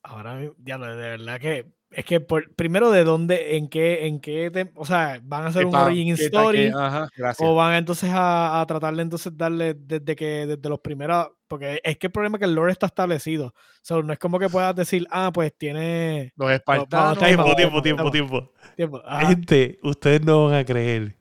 [0.04, 4.52] Ahora ya de verdad que es que por- primero de dónde, en qué, en qué,
[4.52, 7.48] tem- o sea, van a hacer un origin story que- ajá, gracias.
[7.50, 11.82] o van entonces a, a tratar de entonces darle desde que desde los primeros, porque
[11.84, 14.50] es que el problema es que el lore está establecido, so, no es como que
[14.50, 17.18] puedas decir, ah, pues tiene Los espartanos.
[17.18, 18.52] Out, Tiempo, tiempo, tiempo, tiempo.
[18.76, 19.02] tiempo.
[19.06, 19.28] Ajá.
[19.28, 21.16] Gente, ustedes no van a creer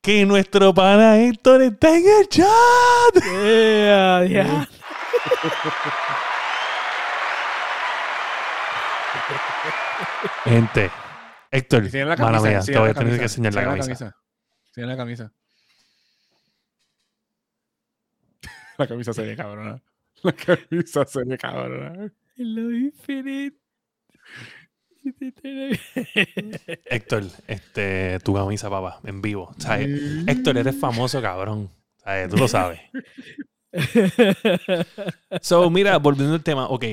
[0.00, 3.24] que nuestro pana Héctor está en el chat.
[3.24, 4.68] Yeah, yeah.
[10.44, 10.90] Gente,
[11.50, 14.16] Héctor, tiene la mala camisa, mía, sí, te voy a tener que enseñar la camisa.
[14.72, 15.32] Tiene la camisa.
[18.78, 19.82] La camisa se ve cabrona.
[20.22, 22.10] La camisa se ve cabrona.
[22.36, 23.58] En lo infinito.
[26.86, 29.54] Héctor, este, tu camisa, papá, en vivo.
[29.58, 29.88] ¿Sabes?
[30.26, 31.70] Héctor, eres famoso, cabrón.
[31.98, 32.30] ¿Sabes?
[32.30, 32.80] Tú lo sabes.
[35.40, 36.84] So, mira, volviendo al tema, ok,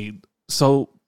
[0.48, 0.99] so,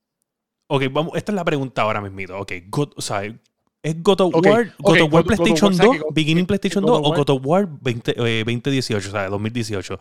[0.75, 4.35] ok, vamos, esta es la pregunta ahora mismo, ok, God, o sea, ¿es God of
[4.35, 6.07] Ok, War, God ok, of War God- God of PlayStation War, 2, ¿sabes qué?
[6.13, 9.29] Beginning God- PlayStation God 2 of o God of War 20, eh, 2018, o sea,
[9.29, 9.99] 2018?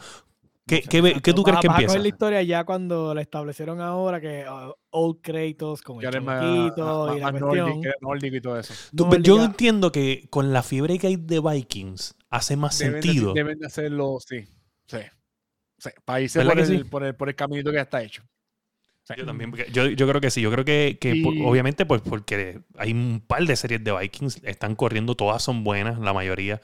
[0.67, 1.99] ¿Qué, qué, ve- qué tú crees que empieza?
[1.99, 6.71] la historia ya cuando la establecieron ahora que uh, Old Kratos con el más- y
[6.79, 7.81] la cuestión.
[8.01, 8.73] nórdico, y todo eso.
[8.95, 13.03] Tú- yo entiendo que con la fiebre que hay de Vikings hace más Deben de-
[13.03, 13.33] sentido.
[13.35, 14.45] deben de hacerlo, sí.
[14.87, 14.99] Sí.
[15.79, 15.91] sí.
[16.05, 16.85] Para irse ¿Verdad por el, sí?
[16.85, 18.23] por, el, por el caminito que ya está hecho.
[19.15, 19.21] Sí.
[19.21, 22.01] Yo también, porque yo, yo creo que sí, yo creo que, que por- obviamente pues
[22.03, 26.61] porque hay un par de series de Vikings, están corriendo, todas son buenas, la mayoría.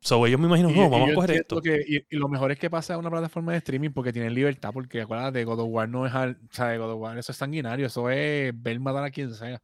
[0.00, 1.62] So ellos me imagino, Y- no, y vamos a coger esto.
[1.62, 4.70] que- y lo mejor es que pasa a una plataforma de streaming porque tienen libertad,
[4.72, 7.38] porque acuérdate, God of War no es al, o sea, God of War, eso es
[7.38, 9.62] sanguinario, eso es ver matar a quien sea.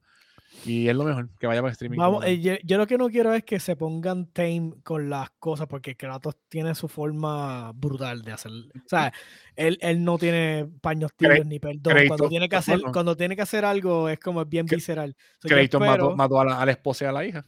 [0.66, 1.96] Y es lo mejor, que vaya para streaming.
[1.98, 5.30] Vamos, eh, yo, yo lo que no quiero es que se pongan tame con las
[5.38, 8.52] cosas, porque Kratos tiene su forma brutal de hacer.
[8.52, 9.12] O sea,
[9.56, 11.94] él, él no tiene paños tibios ni perdón.
[12.08, 15.16] Cuando tiene que hacer, cuando tiene que hacer algo, es como bien visceral.
[15.40, 17.46] So, Kratos mató, espero- mató a, la, a la esposa y a la hija.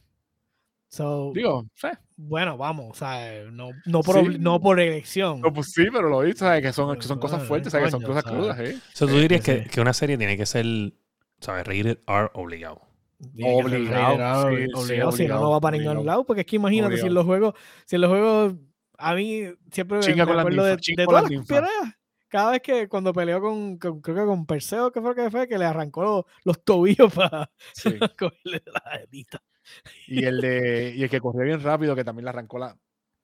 [0.89, 1.87] so, Digo, sí.
[2.15, 4.37] bueno, vamos, o sea, no, no, por, Sí.
[4.39, 5.41] no por elección.
[5.41, 6.61] No, pues sí, pero lo hice.
[6.61, 7.85] Que son, que son cosas fuertes, ¿sabes?
[7.87, 8.39] Que son cosas ¿sabes?
[8.39, 8.79] crudas, ¿eh?
[8.93, 9.69] So, tú Sí, dirías sí, que, sí.
[9.69, 10.65] que una serie tiene que ser,
[11.39, 11.65] ¿sabes?
[11.67, 12.81] Rated R obligado.
[13.23, 17.07] Ser Obligado, sí, si no, no va para ningún lado, porque es que imagínate si
[17.07, 17.53] en los juegos,
[17.85, 18.55] si en los juegos,
[18.97, 21.45] a mí siempre Chinga me acuerdo de, todas las.
[22.29, 25.47] Cada vez que cuando peleó con, con- creo que con Perseo, que fue que fue,
[25.47, 27.91] que le arrancó los, los tobillos para Sí.
[28.17, 29.41] cogerle la jetita.
[30.07, 32.75] Y el de y el que corrió bien rápido, que también le arrancó la.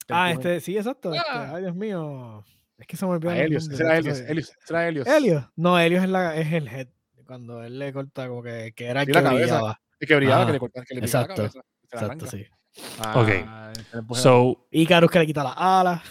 [0.10, 1.12] Ah, este, sí, exacto.
[1.14, 1.54] este, Ah.
[1.56, 2.44] ay, Dios mío.
[2.78, 3.32] Es que se me olvidó.
[3.32, 5.08] Helios, ese era Helios, Helios, ese era Helios.
[5.08, 5.46] Helios.
[5.56, 6.88] No, Helios es, la, es el head.
[7.26, 9.56] Cuando él le corta como que, que era el Sí, que la cabeza.
[9.56, 9.82] brillaba.
[10.00, 11.70] El que brillaba, Ah, que le cortaba, que le picaba la exacto, cabeza.
[11.92, 12.46] Exacto, sí.
[13.16, 13.30] Ok.
[13.48, 16.02] Ah, le empuja So, Icarus que le quita las alas.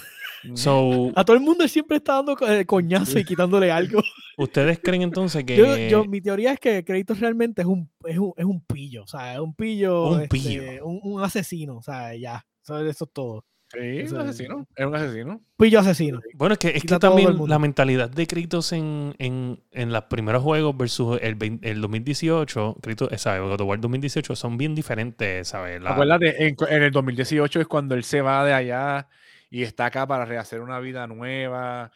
[0.44, 4.00] la- so A todo el mundo siempre está dando eh, coñazo y quitándole algo.
[4.36, 5.56] ¿ustedes creen entonces que...
[5.56, 9.02] Yo, yo- mi teoría es que Kratos realmente es un, es un, es un pillo,
[9.04, 10.86] o sea, es un pillo, Un este, pillo.
[10.86, 13.44] un, un asesino, o sea, ya, eso, eso es todo.
[13.72, 14.66] Sí, un es- asesino.
[14.74, 15.40] Es un asesino.
[15.58, 16.20] Pillo asesino.
[16.34, 20.42] Bueno, es que, es que también la mentalidad de Kratos en, en, en los primeros
[20.42, 23.42] juegos versus el, 20 el 2018, Kratos, ¿sabes?
[23.42, 25.82] God of War 2018 son bien diferentes, ¿sabes?
[25.82, 29.08] La- Acuérdate, en, en el 2018 es cuando él se va de allá
[29.50, 31.90] y está acá para rehacer una vida nueva.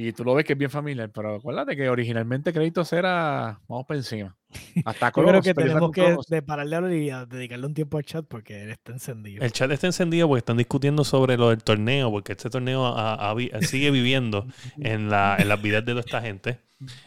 [0.00, 3.60] Y tú lo ves que es bien familiar, pero acuérdate que originalmente Kratos era.
[3.66, 4.36] Vamos por encima.
[4.84, 7.98] Hasta Yo creo que tenemos que de pararle a hablar y a dedicarle un tiempo
[7.98, 9.44] al chat porque él está encendido.
[9.44, 12.94] El chat está encendido porque están discutiendo sobre lo del torneo, porque este torneo
[13.62, 14.46] sigue viviendo
[14.78, 16.60] en, la, en las vidas de toda esta gente.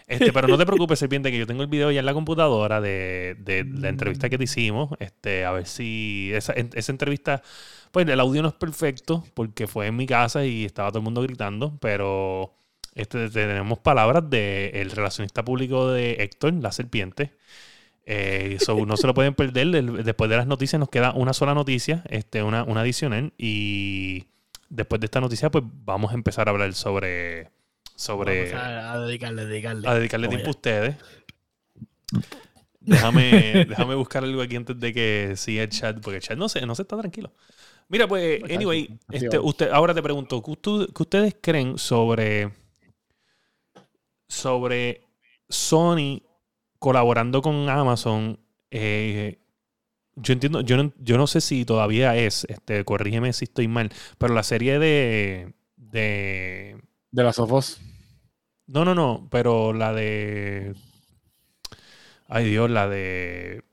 [0.05, 2.81] Este, pero no te preocupes, Serpiente, que yo tengo el video ya en la computadora
[2.81, 4.89] de, de la entrevista que te hicimos.
[4.99, 7.41] Este, a ver si esa, en- esa entrevista,
[7.93, 11.05] pues el audio no es perfecto porque fue en mi casa y estaba todo el
[11.05, 12.53] mundo gritando, pero
[12.95, 17.31] este, tenemos palabras del relacionista público de Héctor, la serpiente.
[18.05, 19.73] Eh, so, no se lo pueden perder.
[19.75, 23.31] El- Después de las noticias nos queda una sola noticia, este, una, una adicional.
[23.37, 24.25] Y
[24.69, 27.49] después de esta noticia, pues vamos a empezar a hablar sobre.
[27.95, 29.87] sobre Vamos a, a dedicarle, dedicarle.
[29.87, 30.95] a dedicarle tiempo a ustedes.
[32.79, 36.49] Déjame, déjame buscar algo aquí antes de que siga el chat, porque el chat no
[36.49, 37.31] se, no se está tranquilo.
[37.89, 42.49] Mira, pues, anyway, este, usted, ahora te pregunto, ¿qué, ustu- qué ustedes creen sobre,
[44.31, 45.01] sobre
[45.49, 46.23] Sony
[46.79, 48.39] colaborando con Amazon?
[48.71, 49.39] Eh,
[50.15, 53.91] yo entiendo, yo no, yo no sé si todavía es, este, corrígeme si estoy mal,
[54.17, 57.81] pero la serie de, de De las Sofos.
[58.67, 60.75] no, no, no, pero la de.
[62.27, 63.63] Ay Dios, la de.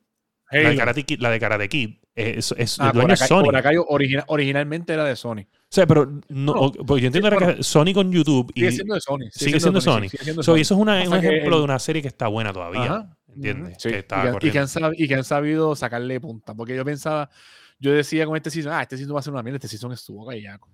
[0.50, 0.76] La de.
[0.76, 1.20] Karate Kid.
[1.20, 1.98] La de Karate Kid.
[2.18, 3.44] Eh, Es, es, Ah, el dueño es Sony.
[3.88, 5.40] Origina- originalmente era de Sony.
[5.42, 7.62] O sea, pero no, porque yo entiendo Sí, era que bueno.
[7.62, 8.50] Sony con YouTube.
[8.54, 9.18] Y, Sigue siendo de Sony.
[9.30, 10.00] sigue siendo Sony.
[10.02, 10.60] sí, sigue siendo so, Sony.
[10.60, 12.82] eso es una- un ejemplo el- de una serie que está buena todavía.
[12.84, 13.16] Ajá.
[13.34, 13.70] ¿Entiendes?
[13.72, 14.60] Ujú, sí, Que y, que, y que corriendo.
[14.60, 16.54] han sab- y que han sabido sacarle punta.
[16.54, 17.30] Porque yo pensaba,
[17.78, 19.92] yo decía con este season, ah, este season va a ser una mierda, este season
[19.92, 20.68] estuvo gallaco.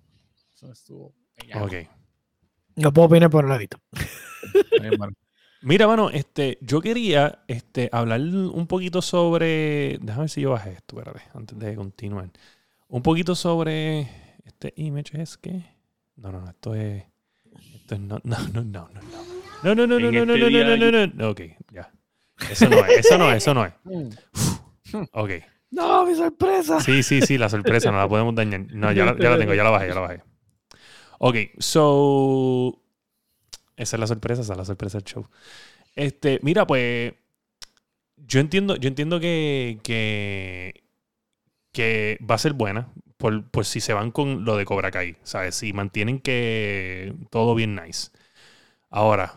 [0.54, 1.64] Eso estuvo gallaco.
[1.66, 1.74] Ok.
[2.76, 3.78] No puedo opinar por un ladito.
[5.64, 9.98] Mira, mano, este, yo quería este, hablar un poquito sobre.
[10.02, 12.28] Déjame ver si yo bajé esto, espérate, antes de continuar.
[12.88, 14.00] Un poquito sobre.
[14.44, 15.64] Este image es que.
[16.16, 17.04] No, no, no, esto es.
[17.76, 19.00] Esto es no, no, no, no, no, no.
[19.62, 21.30] No, no, no, no, no, no, este no, no, no, no, no.
[21.30, 21.40] Ok,
[21.72, 21.90] ya.
[22.50, 23.72] Eso no es, eso no es, eso no es.
[25.12, 25.30] Ok.
[25.70, 26.78] ¡No, mi sorpresa!
[26.80, 28.66] Sí, sí, sí, la sorpresa, no la podemos dañar.
[28.70, 30.22] No, ya la, ya la tengo, ya la bajé, ya la bajé.
[31.18, 32.83] Ok, so.
[33.76, 35.28] Esa es la sorpresa, esa es la sorpresa del show.
[35.94, 37.14] Este, mira, pues.
[38.16, 40.84] Yo entiendo, yo entiendo que, que,
[41.72, 45.16] que va a ser buena por, por si se van con lo de Cobra Kai,
[45.24, 45.56] ¿sabes?
[45.56, 48.10] Si mantienen que todo bien nice.
[48.90, 49.34] Ahora,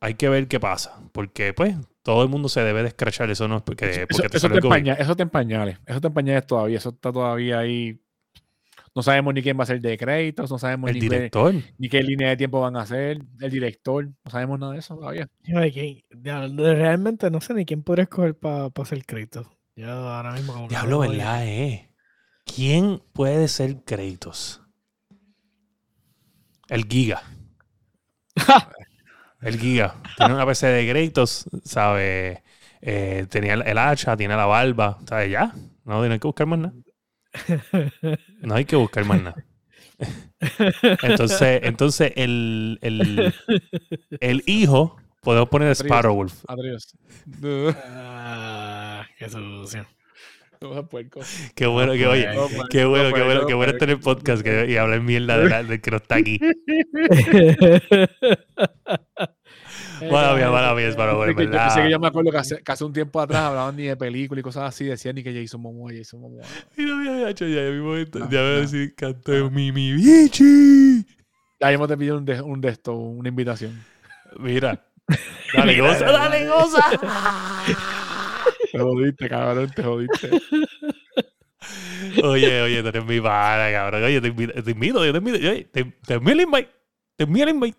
[0.00, 3.48] hay que ver qué pasa, porque pues todo el mundo se debe de escrachar, eso
[3.48, 4.70] no es porque, Eso, porque te eso salió el está en COVID.
[4.70, 5.78] paña- eso está en pañales.
[5.86, 6.78] Eso está en pañales todavía.
[6.78, 7.98] Eso está todavía ahí.
[8.94, 11.54] No sabemos ni quién va a ser de créditos, no sabemos El ni, qué, director.
[11.78, 14.96] ni qué línea de tiempo van a hacer, el director, no sabemos nada de eso
[14.96, 15.28] todavía.
[15.44, 19.50] Realmente no sé ni quién podría escoger para ser crédito.
[19.76, 20.98] Yo ahora mismo como que no Diablo.
[21.00, 21.46] ¿verdad?
[21.46, 21.90] Eh?
[22.44, 24.62] ¿Quién puede ser Kratos?
[26.68, 27.22] El Giga.
[29.40, 29.94] El Giga.
[30.16, 32.40] Tiene una PC de Kratos, ¿sabes?
[32.80, 35.30] Eh, tenía el, el hacha, tiene la barba, ¿sabes?
[35.30, 35.52] Ya.
[35.84, 36.74] No, no hay que buscar más nada.
[38.42, 39.44] No hay que buscar más nada.
[41.02, 43.34] Entonces, entonces el, el,
[44.20, 46.44] el hijo, podemos poner Sparrowwolf.
[46.48, 46.96] Adiós.
[47.84, 49.86] Ah, qué sucio.
[51.54, 52.28] Qué bueno que, oye,
[52.68, 55.00] qué bueno, no qué bueno, no qué bueno estar en el podcast que, y hablar
[55.02, 56.40] mierda de la- del que no está aquí.
[60.00, 61.74] Mala mía, mala mía, Es que yo, ¿verdad?
[61.74, 63.96] sé que yo me acuerdo que hace, que hace un tiempo atrás hablaban ni de
[63.96, 66.44] películas y cosas así, decían ni que Jason Momoa, Jason Momoa.
[66.76, 68.18] Mira, mira, ya, ya mi momento.
[68.18, 71.06] No, Ya voy a decir canto de Mimi Bichi.
[71.60, 73.82] Ya hemos te pidió un de, un de esto, una invitación.
[74.38, 74.84] Mira.
[75.54, 76.84] Dale, goza, dale, goza.
[78.70, 80.30] Te jodiste, cabrón, te jodiste.
[82.22, 84.04] Oye, oye, tú eres mi pana, cabrón.
[84.04, 85.38] Oye, te invito, te invito, yo te invito.
[85.38, 86.20] Oye, te, te el
[87.18, 87.76] el invite.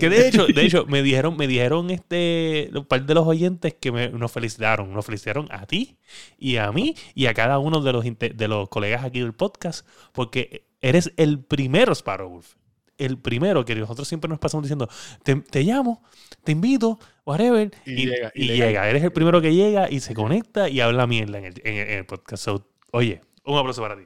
[0.00, 3.74] Que de hecho, de hecho, me dijeron, me dijeron este, un par de los oyentes
[3.80, 4.92] que me, nos felicitaron.
[4.92, 5.98] Nos felicitaron a ti
[6.38, 9.86] y a mí y a cada uno de los, de los colegas aquí del podcast,
[10.12, 12.54] porque eres el primero Sparrowwolf.
[12.98, 14.88] El primero que nosotros siempre nos pasamos diciendo,
[15.24, 16.04] te, te llamo,
[16.44, 17.70] te invito, whatever.
[17.86, 18.66] Y Y, llega, y y llega.
[18.66, 18.90] llega.
[18.90, 21.88] Eres el primero que llega y se conecta y habla mierda en el, en el-
[21.88, 22.44] en el podcast.
[22.44, 24.04] So, oye, un aplauso para ti.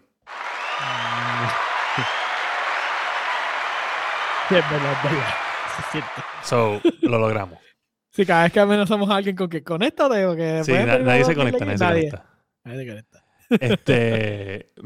[4.48, 5.28] Sí, es verdad, es verdad.
[5.76, 6.22] Sí, es cierto.
[6.42, 7.58] So, lo logramos.
[8.12, 11.24] Sí, cada vez que amenazamos a alguien con que conéctate o que Sí, na- nadie
[11.24, 12.26] se conecta, nadie se conecta.
[12.64, 13.24] Nadie se conecta.
[13.60, 14.72] Este.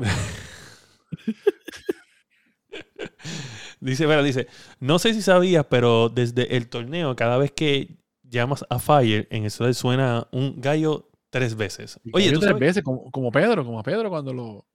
[3.80, 4.46] Dice, mira, dice,
[4.78, 9.46] no sé si sabías, pero desde el torneo, cada vez que llamas a Fire, en
[9.46, 11.98] eso le suena un gallo tres veces.
[12.12, 12.60] Oye, cayó ¿tú tres sabes?
[12.60, 14.66] veces, como, como Pedro, como Pedro cuando lo.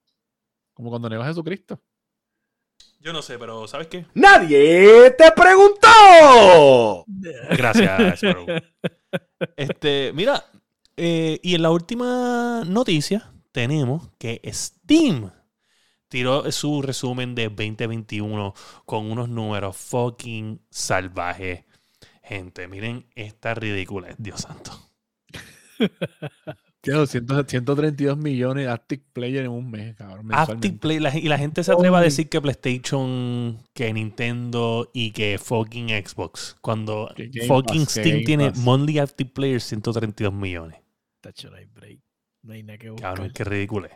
[0.74, 1.80] Como cuando negó a Jesucristo.
[3.00, 4.06] Yo no sé, pero ¿sabes qué?
[4.14, 7.06] ¡Nadie te preguntó!
[7.58, 8.46] Gracias, Sparrow.
[9.56, 10.44] Este, mira,
[10.98, 15.32] eh, y en la última noticia tenemos que Steam
[16.08, 18.54] tiró su resumen de 2021
[18.86, 21.66] con unos números fucking salvajes.
[22.24, 24.72] Gente, miren esta ridícula, Dios santo.
[26.86, 30.20] Tío, 100 132 millones de active players en un mes, cabrón.
[30.32, 30.80] Active mensualmente.
[30.80, 35.38] Play, la- y la gente se atreve a decir que PlayStation, que Nintendo y que
[35.40, 36.56] fucking Xbox.
[36.62, 37.10] Cuando
[37.48, 38.60] fucking Pass, Steam tiene Pass.
[38.60, 40.80] monthly active players 132 millones.
[41.22, 42.00] Tacho, no hay break.
[42.44, 43.16] No hay nada que buscar.
[43.16, 43.90] Cabrón, qué ridículo.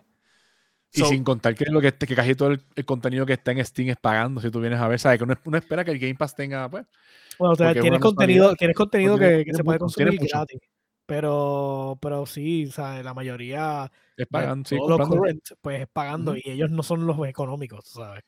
[0.92, 3.52] Y So- sin contar que lo que, que casi todo el, el contenido que está
[3.52, 4.42] en Steam es pagando.
[4.42, 6.68] Si tú vienes a ver, sabes que uno, uno espera que el Game Pass tenga,
[6.68, 6.86] pues.
[7.38, 10.60] Bueno, o sea, es tienes contenido, tienes contenido que, que se puede consumir gratis.
[11.10, 14.78] Pero, pero sí, sea, la mayoría, Es pues, pagando, sí,
[15.10, 16.42] current, pues es pagando Ujú.
[16.46, 18.24] y ellos no son los económicos, ¿sabes?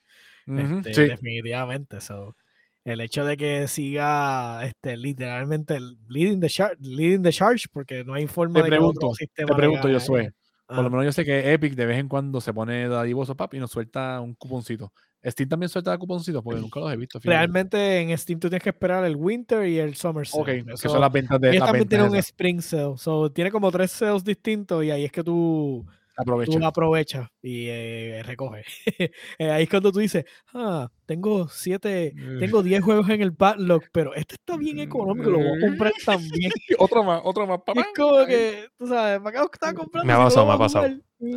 [0.47, 1.01] Ujú, Este, sí.
[1.11, 2.01] Definitivamente.
[2.01, 2.35] So,
[2.83, 8.13] el hecho de que siga este, literalmente leading the, char- leading the charge, porque no
[8.15, 10.21] hay forma Te de que pregunto, sistema Te pregunto, Josué.
[10.21, 10.33] ellos.
[10.73, 13.35] Por lo Ah, menos yo sé que Epic de vez en cuando se pone dadivoso,
[13.35, 14.93] papi, y nos suelta un cuponcito.
[15.25, 17.19] Steam también suelta cuponcitos porque nunca los he visto.
[17.19, 17.35] fíjate.
[17.37, 20.41] Realmente en Steam tú tienes que esperar el Winter y el Summer Sale.
[20.61, 22.15] Ok, que Eso- son las ventas de las también ventas un.
[22.17, 22.97] Spring Sale.
[22.97, 25.85] So, tiene como tres sales distintos y ahí es que tú,
[26.17, 26.51] Aprovecha.
[26.59, 28.65] tú aprovechas y eh, recoges.
[29.39, 33.81] Eh, ahí es cuando tú dices, ah, tengo siete, tengo 10 juegos en el backlog,
[33.91, 36.51] pero este está bien económico, lo voy a comprar también.
[36.79, 37.81] Otro más, otro más, Y papá.
[37.81, 40.05] es como que, tú sabes, ¿para qué lo estás comprando?
[40.07, 40.87] Me ha pasado, me ha pasado.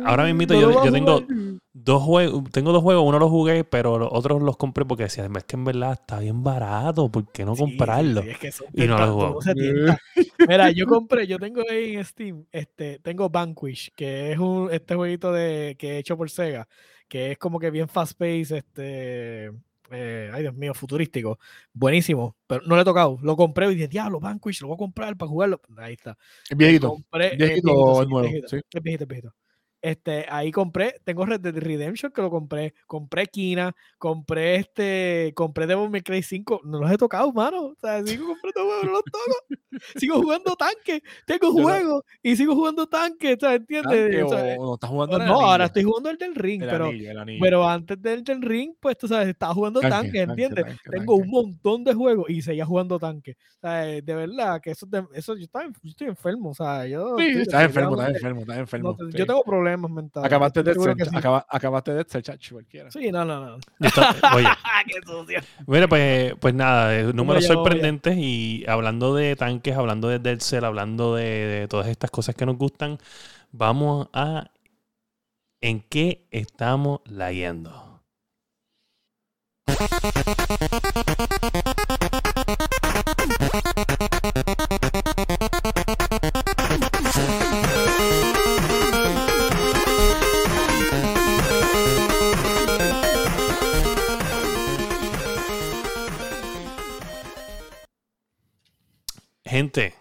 [0.03, 1.55] Ahora Mm, mismito no yo- yo tengo- jugar.
[1.77, 5.25] Dos juegos, tengo dos juegos, uno lo jugué, pero los otros los compré porque decía,
[5.35, 8.21] es que en verdad está bien barato, ¿por qué no Sí, comprarlo?
[8.21, 9.97] sí, es que son Y no lo se tienta.
[10.47, 14.95] Mira, yo compré, yo tengo ahí en Steam, este, tengo Vanquish, que es un este
[14.95, 16.65] jueguito de que he hecho por Sega,
[17.09, 19.47] que es como que bien fast pace, este,
[19.91, 21.39] eh, ay Dios mío, futurístico,
[21.73, 24.77] buenísimo, pero no lo he tocado, lo compré y dije, diablo, Vanquish, lo voy a
[24.77, 26.17] comprar para jugarlo, ahí está.
[26.49, 26.91] Es viejito.
[26.91, 28.55] Compré, ¿Viejito viejito, o sí, viejito, Sí.
[28.71, 29.33] es viejito, es viejito.
[29.85, 35.67] Este, ahí compré, tengo Red Dead Redemption que lo compré, compré Kina, compré este, compré
[35.67, 38.91] Devil May Cry 5, no los he tocado, mano, o sea, sigo comprando juegos, no
[38.93, 39.61] los toco,
[39.95, 43.91] sigo jugando tanque, tengo no- juegos y sigo jugando tanque, sea, ¿entiendes?
[43.91, 46.63] Tanque O o no estás jugando no, el no, ahora estoy jugando el del ring,
[46.63, 47.39] El pero, anillo, el anillo.
[47.43, 50.65] pero antes del del ring, pues tú sabes, estaba jugando Tanque, tanque, ¿entiendes?
[50.65, 53.37] tanque, Tengo un montón de juegos y seguía jugando tanque.
[53.57, 56.49] O sea, de verdad que eso, eso yo, estaba, yo estoy enfermo.
[56.49, 57.17] O sea, yo.
[57.17, 58.95] Sí, estoy estás enfermo, estás enfermo, estás no enfermo.
[58.95, 59.17] te- sí.
[59.17, 60.25] Yo tengo problemas mentales.
[60.27, 61.15] Acabaste de ser, sí.
[61.15, 62.91] acaba- acabaste de ser, chacho, cualquiera.
[62.91, 63.57] Sí, no, no, no.
[64.35, 64.47] Oye,
[64.87, 65.39] Qué sucio.
[65.67, 70.63] mira, pues, pues nada, eh, números sorprendentes y hablando de tanques, hablando de Dead Cell,
[70.65, 72.97] hablando de, de todas estas cosas que nos gustan,
[73.51, 74.51] vamos a
[75.61, 78.01] en qué estamos leyendo.
[99.55, 99.95] Gente,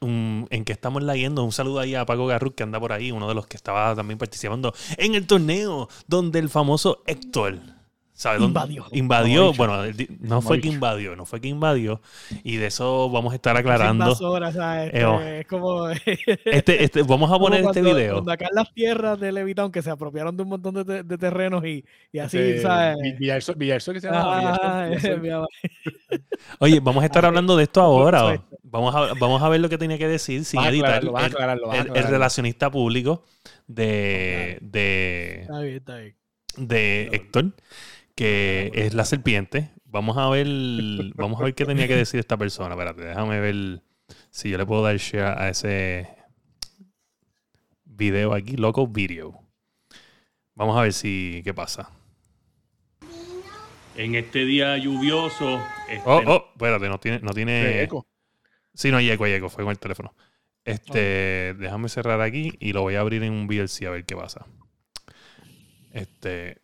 [0.00, 1.42] en qué estamos leyendo.
[1.42, 3.92] Un saludo ahí a Paco Garruk que anda por ahí, uno de los que estaba
[3.96, 7.58] también participando en el torneo donde el famoso Héctor.
[8.18, 8.58] ¿Sabes dónde?
[8.58, 8.86] Invadió.
[8.92, 9.40] Invadió.
[9.54, 10.04] Como dicho.
[10.12, 12.00] Bueno, no fue que invadió, no fue que invadió.
[12.42, 14.06] Y de eso vamos a estar Sin aclarando.
[14.06, 15.20] basura, o sea, este, Eh, oh.
[15.20, 15.88] es como.
[16.44, 18.12] Este, este, vamos a poner este cuando- video.
[18.14, 21.02] Cuando acá en las tierras de Levitown que se apropiaron de un montón de, te-
[21.04, 22.96] de terrenos y, y así, Ese ¿sabes?
[23.02, 24.90] Vi- Villarzo, Villarzo que se llama Ah.
[26.58, 28.20] Oye, vamos a estar hablando de esto ahora.
[28.20, 28.46] supuesto.
[28.64, 30.86] Vamos a, vamos a ver lo que tenía que decir sin Vas editar.
[30.96, 33.24] aclararlo, vas el- aclararlo, vas el, el relacionista público
[33.66, 36.14] de, de, Está bien, está bien.
[36.56, 37.08] de.
[37.12, 37.52] Héctor,
[38.18, 39.70] que es la serpiente.
[39.84, 40.44] Vamos a ver,
[41.14, 42.74] vamos a ver qué tenía que decir esta persona.
[42.74, 43.84] Espérate, déjame ver
[44.30, 46.08] si yo le puedo dar share a ese
[47.84, 49.40] video aquí, loco video.
[50.56, 51.92] Vamos a ver si qué pasa.
[53.94, 55.62] En este día lluvioso.
[56.04, 57.84] oh, oh, espérate, no tiene, no tiene.
[57.84, 58.08] Eco.
[58.74, 60.12] Sí, no hay eco, hay eco, fue con el teléfono.
[60.64, 64.16] Este, déjame cerrar aquí y lo voy a abrir en un VLC a ver qué
[64.16, 64.44] pasa.
[65.92, 66.58] Este,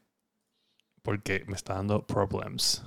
[1.05, 2.83] porque me está dando problems.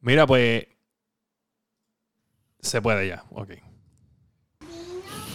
[0.00, 0.66] Mira, pues,
[2.58, 3.50] se puede ya, ok.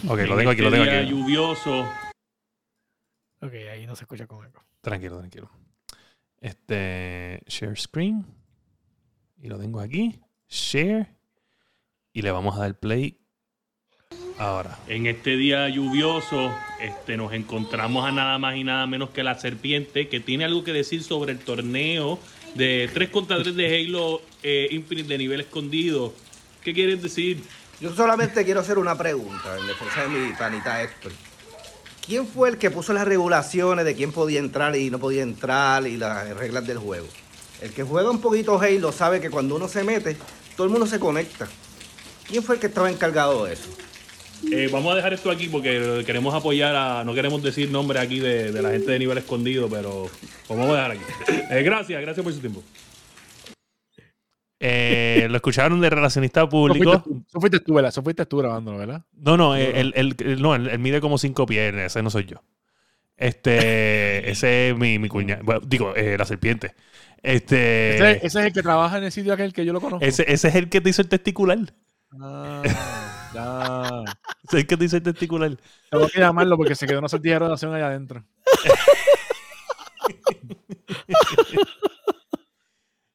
[0.08, 1.06] Ok, lo tengo aquí, lo tengo aquí.
[1.08, 1.82] lluvioso.
[3.40, 4.64] Ok, ahí no se escucha con eco.
[4.80, 5.50] Tranquilo, tranquilo.
[6.40, 8.26] Este, share screen.
[9.36, 10.20] Y lo tengo aquí.
[10.48, 11.16] Share.
[12.12, 13.20] Y le vamos a dar play
[14.38, 14.78] ahora.
[14.86, 19.38] En este día lluvioso, este, nos encontramos a nada más y nada menos que la
[19.38, 22.18] serpiente, que tiene algo que decir sobre el torneo
[22.54, 26.14] de 3 contra 3 de Halo eh, Infinite de nivel escondido.
[26.62, 27.42] ¿Qué quieres decir?
[27.80, 31.12] Yo solamente quiero hacer una pregunta en defensa de mi panita Héctor.
[32.04, 35.86] ¿Quién fue el que puso las regulaciones de quién podía entrar y no podía entrar
[35.86, 37.06] y las reglas del juego?
[37.60, 40.16] El que juega un poquito Halo sabe que cuando uno se mete,
[40.56, 41.46] todo el mundo se conecta.
[42.26, 43.68] ¿Quién fue el que estaba encargado de eso?
[44.52, 47.04] Eh, vamos a dejar esto aquí porque queremos apoyar a.
[47.04, 50.08] No queremos decir nombre aquí de, de la gente de nivel escondido, pero
[50.46, 51.02] pues vamos a dejar aquí.
[51.50, 52.62] Eh, gracias, gracias por su tiempo.
[54.60, 56.90] Eh, lo escucharon de relacionista Eso público.
[56.92, 57.88] fuiste, tú, eso fuiste tú, ¿verdad?
[57.90, 59.02] Eso fuiste tú grabándolo, ¿verdad?
[59.12, 62.24] No, no, él, él- él- no, él, él mide como cinco pies, ese no soy
[62.24, 62.42] yo.
[63.16, 65.42] Este, ese es mi, mi cuñado.
[65.44, 66.74] Bueno, digo, eh, la serpiente.
[67.22, 69.80] Este, Ese, ese, ese es el que trabaja en el sitio aquel que yo lo
[69.80, 70.04] conozco.
[70.04, 71.58] ese, es el que te hizo el testicular.
[72.20, 72.62] Ah,
[73.32, 74.04] ya.
[74.44, 75.56] Ese es el que te hizo el testicular.
[75.90, 78.24] Tengo que llamarlo porque se quedó una sortija de rotación allá adentro.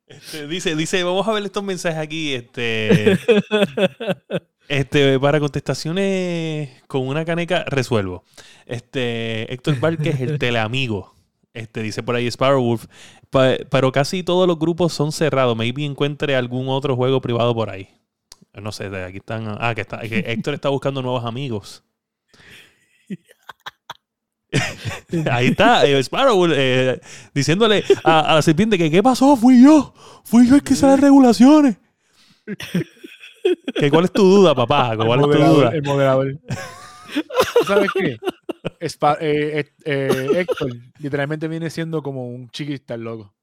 [0.07, 2.33] Este, dice, dice, vamos a ver estos mensajes aquí.
[2.33, 3.17] Este,
[4.67, 8.23] este, para contestaciones con una caneca, resuelvo.
[8.65, 11.15] Este, Héctor Vázquez, el teleamigo.
[11.53, 12.85] Este, dice por ahí Sparrowwolf.
[13.29, 15.55] Pa- pero casi todos los grupos son cerrados.
[15.55, 17.89] Maybe encuentre algún otro juego privado por ahí.
[18.61, 19.57] No sé, de aquí están.
[19.59, 21.83] Ah, que, está, que Héctor está buscando nuevos amigos.
[25.31, 27.01] Ahí está, eh, Sparrow eh,
[27.33, 29.35] diciéndole a, a la serpiente que ¿qué pasó?
[29.35, 29.93] Fui yo.
[30.23, 31.77] Fui yo el que hice las regulaciones.
[33.75, 34.95] ¿Que ¿Cuál es tu duda, papá?
[34.95, 35.69] ¿Cuál es tu duda?
[35.69, 36.39] el moderador.
[37.59, 38.17] ¿Tú ¿Sabes qué?
[39.19, 43.33] Eh, eh, Héctor literalmente viene siendo como un chiquista el loco.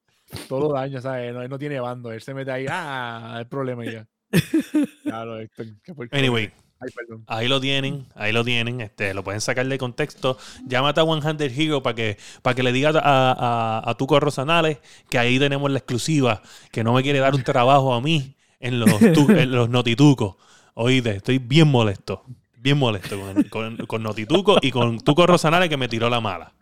[0.48, 1.34] Todo daño, ¿sabes?
[1.34, 2.12] No, él no tiene bando.
[2.12, 4.06] Él se mete ahí, ah, hay problema y ya.
[5.04, 5.38] Claro,
[5.94, 6.18] porquería.
[6.18, 6.50] Anyway,
[6.80, 6.88] Ay,
[7.26, 10.38] ahí lo tienen, ahí lo tienen, este, lo pueden sacar de contexto.
[10.66, 14.18] Llámate a One Handed Hero para que, para que le digas a, a, a Tuco
[14.18, 14.78] Rosanales
[15.10, 18.80] que ahí tenemos la exclusiva, que no me quiere dar un trabajo a mí en
[18.80, 20.36] los, tu- en los notitucos.
[20.74, 22.24] Oíste, estoy bien molesto,
[22.56, 26.54] bien molesto con, con, con Notituco y con Tuco Rosanales que me tiró la mala.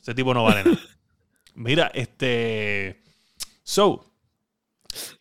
[0.00, 0.78] Ese tipo no vale nada.
[1.54, 3.02] Mira, este...
[3.62, 4.09] So,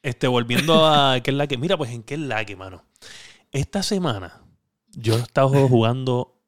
[0.04, 1.58] este, volviendo a qué es la que.
[1.58, 2.86] Mira, pues en qué es la que, mano.
[3.52, 4.42] Esta semana
[4.92, 6.40] yo he estado jugando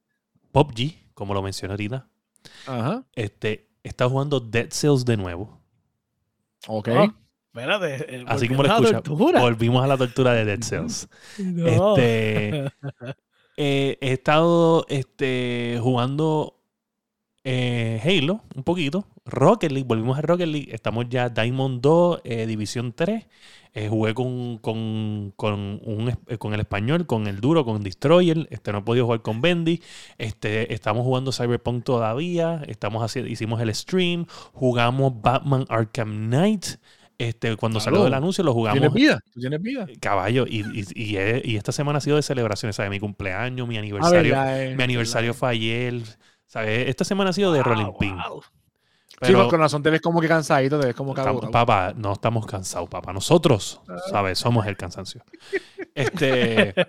[0.52, 2.08] PUBG, como lo mencioné ahorita.
[2.68, 3.06] Ajá.
[3.16, 5.62] Este, he estado jugando Dead Cells de nuevo.
[6.68, 6.90] Ok.
[6.90, 7.14] Ah,
[7.54, 8.16] Espérate.
[8.16, 9.04] eh, Así como lo escuchas.
[9.08, 11.08] Volvimos a la tortura de Dead Cells.
[11.40, 11.96] No.
[11.98, 12.72] Este,
[13.58, 16.61] eh, he estado este, jugando
[17.44, 19.08] eh, Halo un poquito.
[19.26, 20.70] Rocket League, volvimos a Rocket League.
[20.74, 23.28] Estamos ya Diamond 2, eh, División 3.
[23.74, 28.48] Eh, jugué con, con, con, un, eh, con el español, con el duro, con Destroyer.
[28.52, 29.82] Este, no he podido jugar con Bendy.
[30.18, 32.62] Este, estamos jugando Cyberpunk todavía.
[32.68, 34.26] Estamos haciendo, hicimos el stream.
[34.54, 36.66] Jugamos Batman Arkham Knight.
[37.18, 37.98] Este, cuando Claro.
[37.98, 38.80] salió el anuncio lo jugamos.
[38.80, 39.20] ¿Tienes vida?
[39.32, 39.88] ¿Tú tienes vida?
[40.02, 40.66] Caballo, y,
[40.96, 42.90] y, y, esta semana ha sido de celebraciones, ¿sabes?
[42.90, 44.36] Mi cumpleaños, mi Ah, aniversario.
[44.48, 46.02] eh, mi aniversario fue ayer,
[46.52, 46.90] ¿sabes?
[46.90, 48.18] Esta semana ha sido de Rolling Pin.
[48.18, 48.42] wow.
[48.42, 51.52] Sí, Pero, porque con razón te ves como que cansadito, te ves como estamos- cabrón.
[51.52, 53.14] papá, no estamos cansados, papá.
[53.14, 53.80] Nosotros,
[54.10, 54.38] ¿sabes?
[54.40, 55.24] Somos el cansancio.
[55.96, 56.74] Este.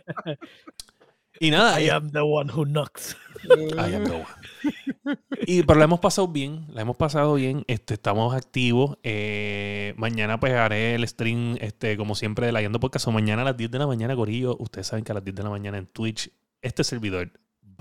[1.41, 3.17] Y nada, I am the one who knocks.
[3.51, 5.19] I am the one.
[5.45, 7.65] Y, pero la hemos pasado bien, la hemos pasado bien.
[7.67, 8.97] Este, estamos activos.
[9.03, 13.09] Eh, mañana pues haré el stream, este, como siempre, de la Yendo Podcast.
[13.09, 14.57] O mañana a las 10 de la mañana, Corillo.
[14.61, 17.33] Ustedes saben que a las 10 de la mañana en Twitch, este servidor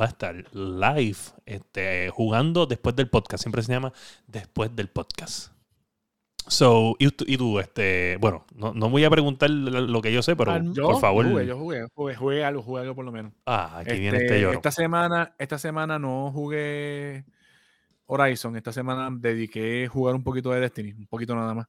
[0.02, 3.44] va a estar live, este, jugando después del podcast.
[3.44, 3.94] Siempre se llama
[4.26, 5.54] después del podcast.
[6.48, 10.24] So, y tú, y tú, este, bueno, no, no voy a preguntar lo que yo
[10.24, 11.30] sé, pero Yo por favor.
[11.30, 13.32] jugué, yo jugué, jugué, jugué algo, jugué algo por lo menos.
[13.46, 14.54] Ah, aquí viene Este, este lloro.
[14.56, 17.26] esta semana, esta semana no jugué
[18.08, 18.56] Horizon.
[18.56, 21.68] Esta semana dediqué a jugar un poquito de Destiny, un poquito nada más.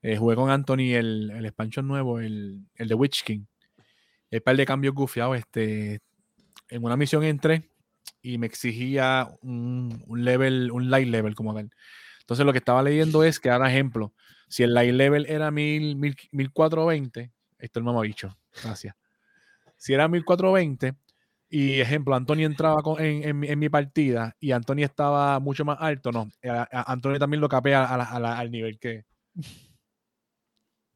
[0.00, 3.44] Eh, jugué con Anthony el, el expansion nuevo, el, el de Witch King.
[4.30, 5.36] El par de cambios gufiados.
[5.36, 6.00] Este,
[6.68, 7.70] en una misión entré
[8.22, 11.70] y me exigía un, level, un light level como tal.
[12.20, 14.12] Entonces lo que estaba leyendo es que, ahora ejemplo,
[14.48, 18.94] si el light level era 1000, 1000, 1420, esto es el mamabicho, gracias.
[19.76, 20.94] Si era 1420,
[21.48, 26.10] y ejemplo, Anthony entraba con- en, en mi- partida y Anthony estaba mucho más alto,
[26.10, 26.28] no.
[26.44, 29.04] a- a- Anthony también lo capea al nivel que.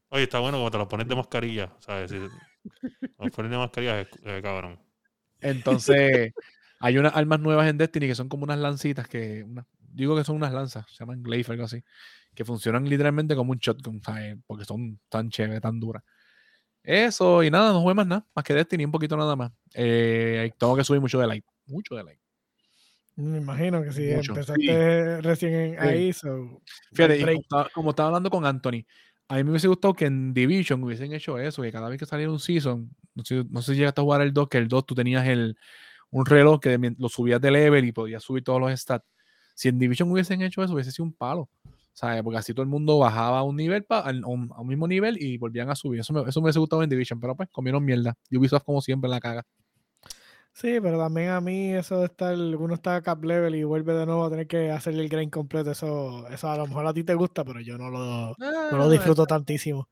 [0.08, 2.10] Oye, está bueno como te lo pones de mascarilla, ¿sabes?
[2.10, 4.80] Si lo pones de mascarilla, eh, cabrón.
[5.40, 6.32] Entonces,
[6.78, 9.42] hay unas armas nuevas en Destiny que son como unas lancitas que.
[9.44, 11.82] una- digo que son unas lanzas, se llaman glaive, algo así,
[12.34, 14.36] que funcionan literalmente como un shotgun, ¿sabes?
[14.46, 16.02] porque son tan chéveres, tan duras.
[16.82, 19.52] Eso, y nada, no jugué más nada, más que Destiny, un poquito nada más.
[19.74, 22.20] Eh, tengo que subir mucho de like, mucho de like.
[23.16, 24.32] Me imagino que si Mucho.
[24.32, 25.78] empezaste recién en- Sí.
[25.80, 26.62] ahí, so,
[26.92, 28.86] Fíjate, como, estaba, como estaba hablando con Anthony,
[29.30, 32.04] a mí me hubiese gustado que en Division hubiesen hecho eso, que cada vez que
[32.04, 34.66] saliera un season, no sé, no sé si llegaste a jugar el 2, que el
[34.66, 35.56] 2 tú tenías el,
[36.10, 39.06] un reloj que lo subías de level y podías subir todos los stats.
[39.54, 41.48] Si en Division hubiesen hecho eso, hubiese sido un palo.
[41.92, 42.22] ¿sabes?
[42.24, 45.38] Porque así todo el mundo bajaba a un nivel, pa, a un, mismo nivel y
[45.38, 46.00] volvían a subir.
[46.00, 48.16] Eso me, eso me hubiese gustado en Division, pero pues comieron mierda.
[48.32, 49.44] Ubisoft, como siempre, la caga.
[50.52, 53.94] Sí, pero también a mí eso de estar, uno está a cap level y vuelve
[53.94, 56.92] de nuevo a tener que hacer el grind completo, eso, eso a lo mejor a
[56.92, 59.88] ti te gusta, pero yo no lo, no lo disfruto tantísimo.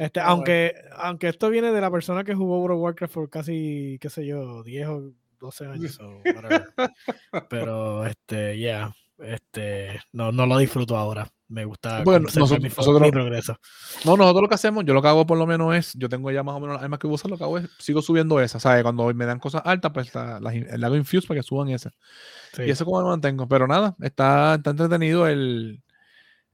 [0.00, 3.98] Este, aunque, aunque esto viene de la persona que jugó World of Warcraft por casi,
[4.00, 6.00] qué sé yo, 10 o 12 años.
[6.00, 6.72] whatever.
[7.50, 11.28] Pero, este, ya, este, no, no lo disfruto ahora.
[11.52, 13.58] Me gusta Bueno, nosotros- mi, nosotros- mi progreso.
[14.06, 16.30] No, nosotros lo que hacemos, yo lo que hago por lo menos es, yo tengo
[16.30, 18.62] ya más o menos las armas que uso, lo que hago es, sigo subiendo esas,
[18.62, 18.82] ¿sabes?
[18.82, 21.92] Cuando me dan cosas altas, pues la- las le hago infuse para que suban esas.
[22.54, 22.62] Sí.
[22.62, 23.46] Y eso como lo mantengo.
[23.48, 25.82] Pero nada, está, está entretenido el,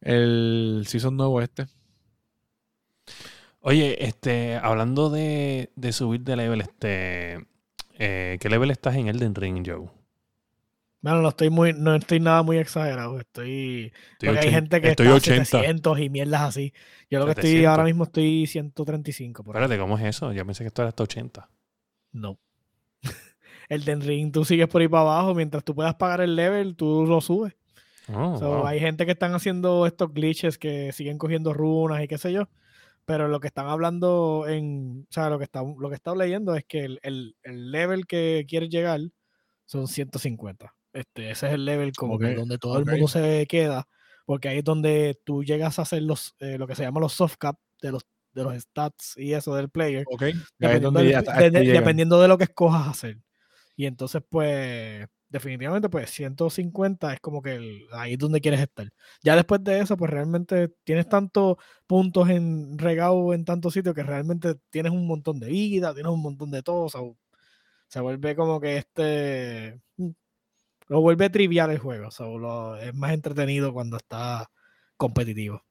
[0.01, 1.67] el season nuevo este.
[3.61, 7.47] Oye, este, hablando de, de subir de level, este,
[7.99, 9.91] eh, ¿qué level estás en Elden Ring, Joe?
[11.01, 13.21] Bueno, no estoy muy, no estoy nada muy exagerado.
[13.21, 13.93] Estoy.
[14.13, 15.45] Estoy porque hay 80 gente que estoy está a 80.
[15.45, 16.73] 700 y mierdas así.
[17.09, 17.71] Yo lo que estoy 700.
[17.71, 19.45] ahora mismo estoy 135.
[19.45, 19.63] Por ahí.
[19.63, 20.33] Espérate, ¿cómo es eso?
[20.33, 21.49] Yo pensé que esto era hasta 80.
[22.13, 22.39] No.
[23.69, 25.35] el Den Ring, tú sigues por ahí para abajo.
[25.35, 27.55] Mientras tú puedas pagar el level, tú lo subes.
[28.13, 28.67] Oh, So, wow.
[28.67, 32.49] Hay gente que están haciendo estos glitches que siguen cogiendo runas y qué sé yo.
[33.05, 35.07] Pero lo que están hablando en.
[35.09, 37.71] O sea, lo que está, lo que he estado leyendo es que el, el- el
[37.71, 39.01] level que quieres llegar
[39.65, 40.75] son 150.
[40.93, 42.91] Este, ese es el level como que Ok, donde todo el ok.
[42.91, 43.87] mundo se queda.
[44.27, 47.13] Porque ahí es donde tú llegas a hacer los, eh, lo que se llama los
[47.15, 50.05] soft cap de los, de los stats y eso del player.
[50.11, 50.23] Ok.
[50.23, 51.09] Ahí es Dependiendo, del-
[51.39, 53.19] de- de- dependiendo de lo que escojas hacer.
[53.77, 58.89] Y entonces, pues, definitivamente, pues 150 es como que el- ahí es donde quieres estar.
[59.23, 64.03] Ya después de eso, pues realmente tienes tantos puntos en regado en tantos sitios que
[64.03, 66.89] realmente tienes un montón de vida, tienes un montón de todo.
[66.89, 67.17] so,
[67.89, 69.81] se vuelve como que este.
[70.89, 72.11] Lo vuelve trivial el juego.
[72.11, 74.51] so, lo- es más entretenido cuando está
[74.97, 75.63] competitivo.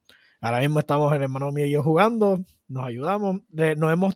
[0.41, 3.41] Ahora mismo estamos el hermano mío y yo jugando, nos ayudamos.
[3.49, 4.15] no hemos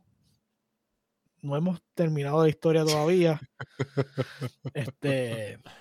[1.42, 3.42] no hemos terminado la historia todavía.
[4.76, 5.58] este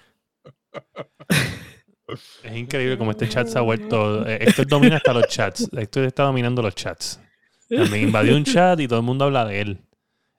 [2.43, 4.27] Es increíble como este chat se ha vuelto.
[4.27, 5.69] eh, Héctor domina hasta los chats.
[5.73, 7.21] Héctor está dominando los chats.
[7.69, 9.79] También invadió un chat y todo el mundo habla de él.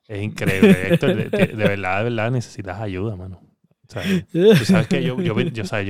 [0.08, 0.88] Es increíble.
[0.94, 3.40] Héctor, de verdad, de verdad necesitas ayuda, mano.
[4.54, 5.88] Tú sabes que yo, yo, sabes,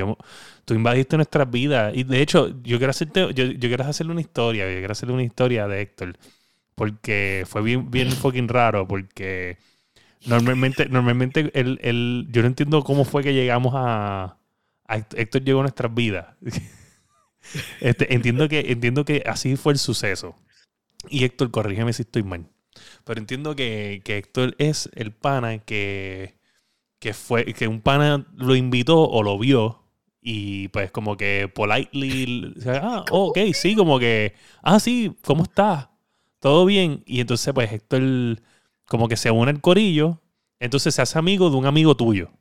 [0.65, 1.93] tú invadiste nuestras vidas.
[1.95, 4.71] Y de hecho, yo quiero hacerte, yo, yo quiero hacerle una historia.
[4.71, 6.17] Yo quiero hacerle una historia de Héctor.
[6.75, 8.87] Porque fue bien, bien fucking raro.
[8.87, 9.57] Porque
[10.25, 14.37] normalmente, normalmente él, él- yo no entiendo cómo fue que llegamos a.
[14.87, 16.27] a Héctor llegó a nuestras vidas.
[17.79, 20.35] Este, entiendo, que, entiendo que así fue el suceso.
[21.09, 22.47] Y Héctor, corrígeme si estoy mal.
[23.05, 26.35] Pero entiendo que, que Héctor es el pana que,
[27.01, 29.79] que fue, que un pana lo invitó o lo vio.
[30.21, 35.89] Y pues como que politely, ah, oh, ok, sí, como que, ah, sí, ¿cómo estás?
[36.39, 37.03] ¿Todo bien?
[37.07, 38.03] Y entonces pues Héctor
[38.87, 40.21] como que se une al corillo,
[40.59, 42.31] entonces se hace amigo de un amigo tuyo.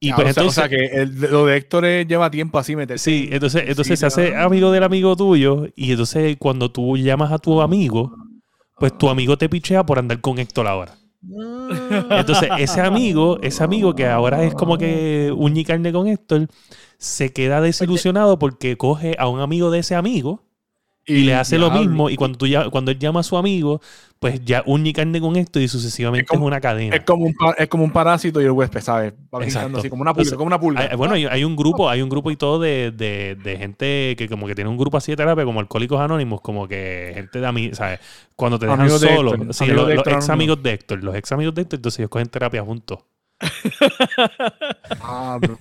[0.00, 2.76] Y Ah, pues o, sea, o sea que el- lo de Héctor lleva tiempo así
[2.76, 3.10] meterse.
[3.10, 6.96] Sí, en- entonces, en entonces se hace amigo del amigo tuyo y entonces cuando tú
[6.96, 8.12] llamas a tu amigo,
[8.78, 10.97] pues tu amigo te pichea por andar con Héctor ahora.
[12.10, 16.48] Entonces ese amigo, ese amigo que ahora es como que uña y carne con Héctor,
[16.98, 20.47] se queda desilusionado porque coge a un amigo de ese amigo
[21.08, 23.80] y le hace lo mismo y cuando, tú ya, cuando él llama a su amigo,
[24.18, 26.96] pues ya y carne con Héctor y sucesivamente es, como- una cadena.
[26.96, 29.12] Es como, un es como un parásito y el huésped, ¿sabes?
[29.34, 29.78] Va Exacto.
[29.78, 30.22] así, como una pulga.
[30.22, 30.80] Entonces, como una pulga.
[30.90, 34.14] Hay- bueno, hay, hay un grupo, hay un grupo y todo de, de- de gente
[34.18, 37.40] que como que tiene un grupo así de terapia, como Alcohólicos Anónimos, como que gente
[37.40, 38.00] de amigos, ¿sabes?
[38.36, 40.62] Cuando te dejan Amigos de solo, Héctor, sí, amigos los, de los Héctor ex amigos
[40.62, 42.98] de Héctor, los ex amigos de Héctor, entonces ellos cogen terapia juntos.
[45.00, 45.58] Ah, bro.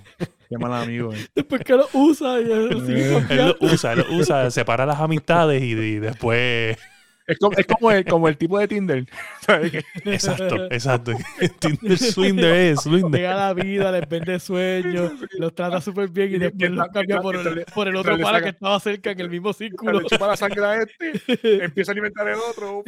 [0.50, 1.14] Qué mal amigo.
[1.14, 1.28] eh.
[1.36, 5.00] después que lo usa y él sigue Él lo usa, él lo usa, separa las
[5.00, 6.78] amistades y, y después...
[7.30, 9.06] Es como, es como, el, como el tipo de Tinder.
[10.06, 11.12] Exacto, exacto.
[11.60, 13.20] Tinder Swinder es, Swinder.
[13.20, 16.88] Llega a la vida, les vende sueños, los trata súper bien y Y después los
[16.88, 19.58] cambia por el, por el otro para saca- que estaba cerca en el mismo Cuando
[19.58, 20.00] círculo.
[20.00, 21.12] le chupa la sangre a este,
[21.66, 22.86] empieza a alimentar el otro.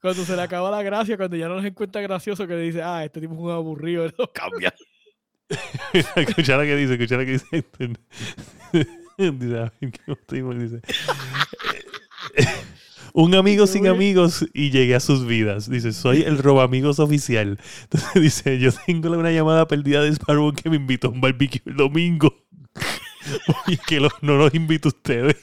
[0.00, 2.82] Cuando se le acaba la gracia, cuando ya no los encuentra gracioso, que le dice,
[2.82, 4.72] ah, este tipo es un aburrido, lo cambia.
[6.16, 7.46] escucha lo que dice, escucha lo que dice.
[9.18, 10.58] dice, a ver.
[10.58, 10.80] Dice,
[13.12, 15.70] Un amigo sin amigos y llegué a sus vidas.
[15.70, 17.58] Dice, soy el robamigos oficial.
[17.84, 21.62] Entonces dice, yo tengo una llamada perdida de Sparrow que me invitó a un barbecue
[21.64, 22.44] el domingo.
[23.66, 25.36] Oye, que lo- no los invito a ustedes.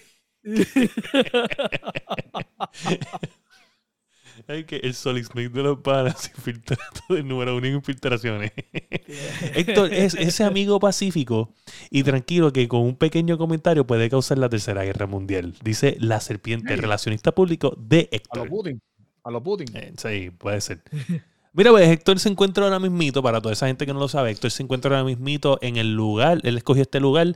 [4.47, 8.51] Ay, que el Solid Snake de los panas infiltrado del número uno en infiltraciones.
[9.55, 11.53] Héctor es ese amigo pacífico
[11.89, 15.55] y tranquilo que con un pequeño comentario puede causar la tercera guerra mundial.
[15.63, 18.49] Dice la serpiente, relacionista público de A lo Héctor.
[18.49, 18.81] Putin.
[19.23, 19.67] A lo Putin.
[19.75, 20.81] Eh, sí, puede ser.
[21.55, 24.31] Mira, pues Héctor se encuentra ahora mismito, para toda esa gente que no lo sabe,
[24.31, 27.35] Héctor se encuentra ahora mismito en el lugar, él escogió este lugar,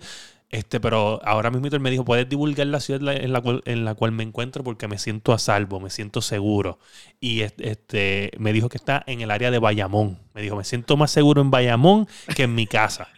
[0.50, 3.84] este, pero ahora mismito él me dijo, puedes divulgar la ciudad en la cual, en
[3.86, 6.80] la cual me encuentro porque me siento a salvo, me siento seguro.
[7.20, 10.20] Y es- este, me dijo que está en el área de Bayamón.
[10.34, 13.10] Me dijo, me siento más seguro en Bayamón que en mi casa.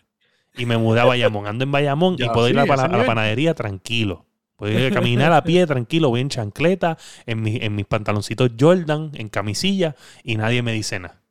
[0.58, 1.46] Y me mudé a Bayamón.
[1.48, 2.74] Ando en Bayamón y puedo ir a la,
[3.04, 4.26] a panadería tranquilo.
[4.56, 8.52] Puedo ir a caminar a pie tranquilo, voy en chancleta, en, mi- en mis pantaloncitos
[8.60, 11.22] Jordan, en camisilla, y nadie me dice nada.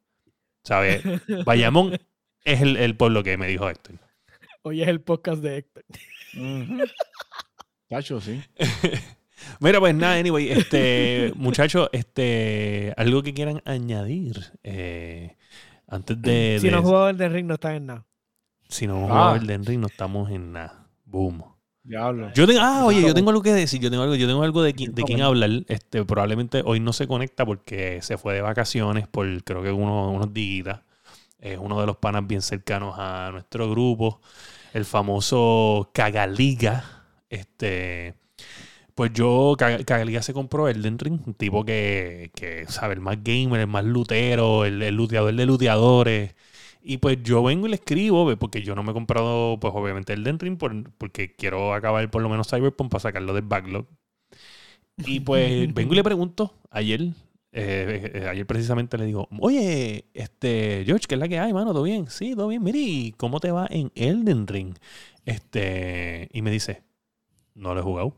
[0.65, 1.03] ¿Sabes?
[1.45, 1.99] Bayamón
[2.45, 3.97] es el, el pueblo que me dijo Héctor.
[4.63, 5.85] Hoy es el podcast de Héctor.
[7.89, 8.43] Cacho, sí.
[9.61, 15.37] Mira, pues nada, anyway, este, muchachos, este, algo que quieran añadir eh,
[15.87, 16.59] antes de.
[16.61, 18.07] si de- no jugado el de Ring, no está en nada.
[18.69, 19.15] si no hemos Ah.
[19.15, 20.89] jugado el Den Ring, no estamos en nada.
[21.05, 21.43] Boom.
[21.85, 22.31] Diablo.
[22.35, 24.63] Yo tengo, ah, oye, yo tengo algo que decir, yo tengo algo, yo tengo algo
[24.63, 25.49] de, qui- de quién hablar.
[25.69, 30.11] Este, probablemente hoy no se conecta porque se fue de vacaciones por creo que uno-
[30.11, 30.81] unos días.
[31.41, 34.21] Es uno de los panas bien cercanos a nuestro grupo,
[34.75, 37.05] el famoso Cagaliga.
[37.31, 38.15] Este,
[38.95, 43.19] pues yo, Caga- Cagaliga se compró el Ring, un tipo que, que sabe, el más
[43.23, 46.35] gamer, el más lutero, el, el luteador de luteadores.
[46.83, 50.13] Y pues yo vengo y le escribo, porque yo no me he comprado, pues obviamente
[50.15, 53.87] el Den Ring, por- porque quiero acabar por lo menos Cyberpunk para sacarlo del backlog.
[54.97, 57.01] Y pues vengo y le pregunto ayer,
[57.53, 61.73] eh, eh, ayer precisamente le digo, oye, este, George, ¿qué es la que hay, mano?
[61.73, 62.09] ¿Todo bien?
[62.09, 62.63] Sí, todo bien.
[62.63, 64.75] Mire, ¿y cómo te va en Elden Ring?
[65.25, 66.83] Este, y me dice,
[67.55, 68.15] no lo he jugado.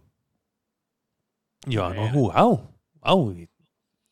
[1.66, 2.70] Yo, "Ah, no he jugado.
[3.02, 3.34] Wow,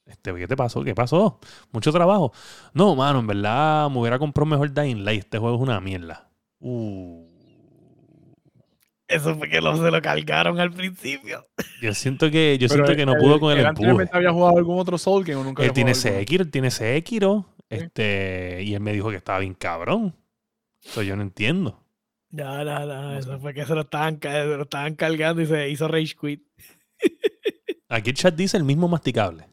[0.06, 0.82] este, ¿qué te pasó?
[0.82, 1.38] ¿Qué pasó?
[1.72, 2.32] Mucho trabajo.
[2.72, 5.20] No, mano, en verdad me hubiera comprado mejor Dying Light.
[5.24, 6.30] Este juego es una mierda.
[6.60, 7.27] Uh,
[9.08, 11.46] Eso fue que lo, se lo cargaron al principio.
[11.80, 13.68] yo siento que, yo Pero siento que no pudo con el él empuje.
[13.88, 15.94] anteriormente había jugado algún otro Soul que nunca Él tiene.
[15.94, 17.46] Sekiro, él tiene Sekiro.
[17.70, 17.76] Sí.
[17.76, 20.14] Este, y él me dijo que estaba bien cabrón.
[20.84, 21.82] Eso yo no entiendo.
[22.30, 23.18] No, no, no.
[23.18, 26.42] Eso fue que se lo estaban, se lo estaban cargando y se hizo Rage Quit.
[27.88, 29.46] Aquí el chat dice el mismo masticable.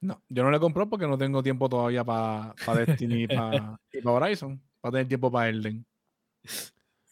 [0.00, 2.54] No, yo no le compré porque no tengo tiempo todavía para
[2.86, 4.60] Destiny y para Horizon.
[4.80, 5.86] Para tener tiempo para Elden.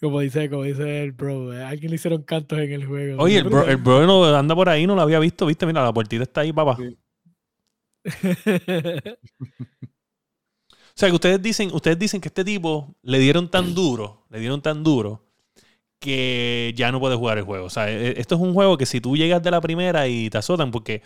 [0.00, 1.52] Como dice, como dice el bro.
[1.52, 3.22] eh, Alguien le hicieron cantos en el juego.
[3.22, 5.82] Oye, el bro, el bro no anda por ahí, no lo había visto, viste, mira,
[5.84, 6.76] la puertita está ahí, papá.
[6.78, 6.96] Sí.
[10.92, 14.38] O sea, que ustedes dicen, ustedes dicen que este tipo le dieron tan duro, le
[14.40, 15.24] dieron tan duro
[15.98, 17.66] que ya no puede jugar el juego.
[17.66, 20.28] O sea, e- esto es un juego que si tú llegas de la primera y
[20.30, 21.02] te azotan, porque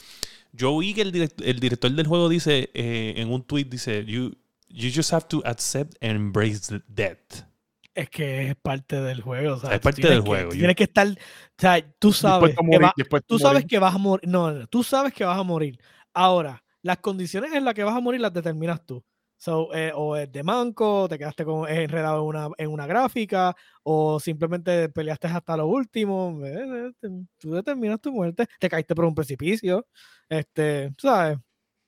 [0.53, 4.05] yo vi que el, direct- el director del juego dice eh, en un tweet dice
[4.05, 4.33] you
[4.69, 7.45] you just have to accept and embrace the death.
[7.95, 9.55] Es que es parte del juego.
[9.55, 11.07] o sea, Es parte del que- juego, yo- Tienes que estar.
[11.09, 11.13] O
[11.59, 12.53] sea, tú sabes.
[12.53, 13.67] A que morir, va- tú sabes morir.
[13.69, 14.29] que vas a morir.
[14.29, 15.79] No, no, tú sabes que vas a morir.
[16.13, 19.03] Ahora, las condiciones en las que vas a morir las determinas tú.
[19.37, 22.87] So, eh, o es de manco, te quedaste con, eh, enredado en una, en una
[22.87, 26.41] gráfica, o simplemente peleaste hasta lo último.
[26.45, 26.55] eh,
[26.89, 29.87] eh, te- Tú determinas tu muerte, te caíste por un precipicio.
[30.29, 31.39] Este, tú ¿sabes?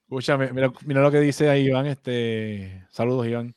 [0.09, 1.86] Escúchame, mira, mira lo que dice ahí Iván.
[1.86, 3.54] Este, saludos, Iván.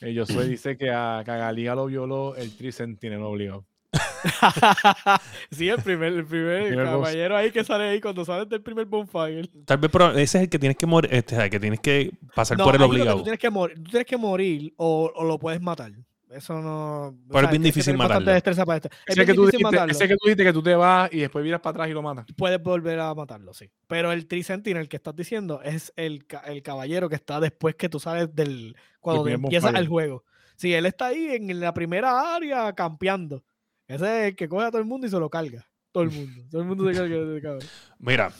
[0.00, 3.64] Eh, Josué dice que a Cagaliga lo violó el Tricentinel obligado.
[5.50, 7.08] sí, el primer, el primer primer boss.
[7.08, 9.48] caballero ahí que sale ahí cuando sales del primer bonfire.
[9.66, 12.12] Tal vez pero ese es el que tienes que morir, este, el que tienes que
[12.34, 13.18] pasar No, por el obligado.
[13.18, 15.92] Tú tienes que morir, tú tienes que morir o, o lo puedes matar.
[16.34, 17.06] Eso no.
[17.08, 18.30] o Pero es bien difícil matarlo.
[18.32, 18.88] destreza para esto.
[19.06, 19.92] Es Ese que, tú dijiste, matarlo.
[19.92, 22.02] ese que tú dijiste que tú te vas y después miras para atrás y lo
[22.02, 22.26] matas.
[22.36, 23.70] Puedes volver a matarlo, sí.
[23.86, 28.00] Pero el Tricentinel que estás diciendo es el, el caballero que está después que tú
[28.00, 28.76] sales del.
[29.00, 29.82] Cuando primer empieza bonfire.
[29.82, 30.24] el juego.
[30.56, 33.42] Sí, él está ahí en la primera área campeando.
[33.88, 35.66] Ese es el que coge a todo el mundo y se lo carga.
[35.90, 36.42] Todo el mundo.
[36.50, 37.68] Todo el mundo se carga de cabrón.
[37.98, 38.32] Mira,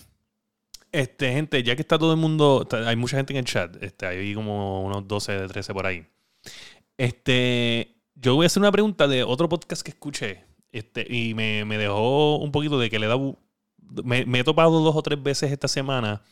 [0.92, 4.06] este, gente, ya que está todo el mundo, hay mucha gente en el chat, este,
[4.06, 6.06] hay como unos 12, 13 por ahí.
[7.02, 11.64] Este, yo voy a hacer una pregunta de otro podcast que escuché, este, y me,
[11.64, 13.16] me dejó un poquito de que le da,
[14.04, 16.22] me, me he topado dos o tres veces esta semana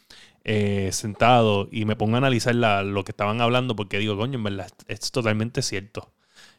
[0.44, 4.38] eh, sentado y me pongo a analizar la- lo que estaban hablando porque digo, coño,
[4.38, 6.12] en verdad, es, totalmente cierto.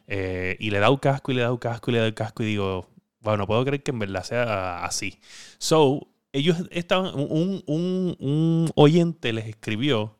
[0.08, 2.14] Eh, y le he dado casco y le he dado casco y le he dado
[2.14, 2.90] casco y digo,
[3.20, 5.18] bueno, no puedo creer que en verdad sea así.
[5.56, 10.18] So, ellos estaban, un, un, un oyente les escribió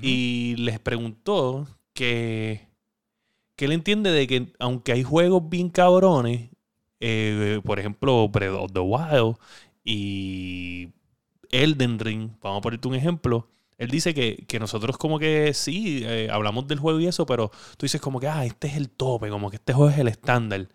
[0.00, 2.71] y les preguntó que,
[3.62, 6.50] que él entiende de que aunque hay juegos bien cabrones,
[6.98, 9.36] eh, por ejemplo, Breath of the Wild
[9.84, 10.88] y
[11.52, 13.46] Elden Ring, vamos a ponerte un ejemplo,
[13.78, 17.52] él dice que, que nosotros como que sí, eh, hablamos del juego y eso, pero
[17.76, 20.08] tú dices como que, ah, este es el tope, como que este juego es el
[20.08, 20.68] estándar.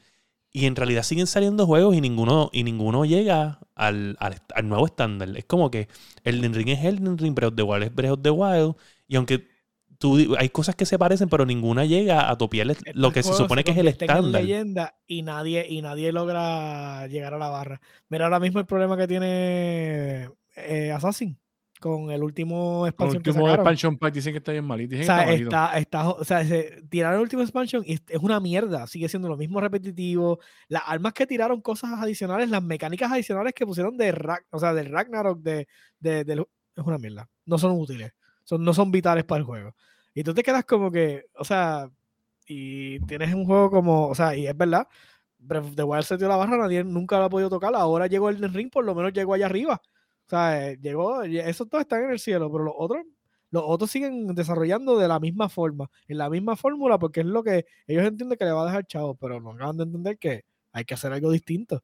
[0.54, 4.86] Y en realidad siguen saliendo juegos y ninguno, y ninguno llega al, al, al nuevo
[4.86, 5.36] estándar.
[5.36, 5.90] Es como que
[6.24, 8.76] Elden Ring es Elden Ring, Breath of the Wild es Breath of the Wild.
[9.10, 9.57] Y aunque
[9.98, 13.34] tú, hay cosas que se parecen, pero ninguna llega a topiar el- lo que se
[13.34, 14.42] supone que es el estándar.
[14.42, 17.82] leyenda y nadie, y nadie logra llegar a la barra.
[18.10, 21.38] Mira ahora mismo el problema que tiene eh, Assassin
[21.80, 24.96] con el último El expansión que último expansion pack dicen que está bien malito.
[24.96, 25.50] O Dicen sea, que está malito.
[25.50, 28.88] está, está, o sea, se- tiraron el último expansion y es una mierda.
[28.88, 30.40] Sigue siendo lo mismo repetitivo.
[30.70, 34.74] Las armas que tiraron, cosas adicionales, las mecánicas adicionales que pusieron de Rag- o sea,
[34.74, 35.68] del Ragnarok de,
[36.00, 37.30] de- del- es una mierda.
[37.46, 38.12] No son útiles.
[38.48, 39.76] Son, no son vitales para el juego.
[40.14, 41.90] Y tú te quedas como que, o sea,
[42.48, 44.88] y tienes un juego como, o sea, y es verdad,
[45.40, 47.76] Breath of the Wild se la barra, nadie nunca lo ha podido tocar.
[47.76, 49.82] Ahora llegó el ring, por lo menos llegó allá arriba.
[50.28, 53.04] O sea, eh, llegó, y esos dos están en el cielo, pero los otros
[53.52, 57.44] los otros siguen desarrollando de la misma forma, en la misma fórmula, porque es lo
[57.44, 60.44] que ellos entienden que le va a dejar chavo, pero no acaban de entender que
[60.74, 61.84] hay que hacer algo distinto.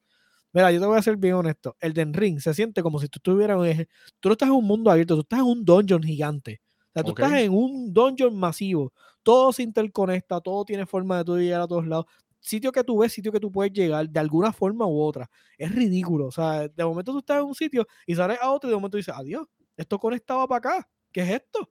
[0.54, 1.76] Mira, yo te voy a ser bien honesto.
[1.80, 3.88] El Den Ring se siente como si tú estuvieras en
[4.20, 6.60] tú no estás en un mundo abierto, tú estás en un dungeon gigante.
[6.90, 8.92] O sea, tú estás en un dungeon masivo.
[9.24, 12.06] Todo se interconecta, todo tiene forma de tú llegar a todos lados.
[12.40, 15.28] Sitio que tú ves, sitio que tú puedes llegar de alguna forma u otra.
[15.58, 16.26] Es ridículo.
[16.26, 18.76] O sea, de momento tú estás en un sitio y sales a otro y de
[18.76, 19.46] momento dices, adiós,
[19.76, 20.88] esto conectaba para acá.
[21.10, 21.68] ¿Qué es esto?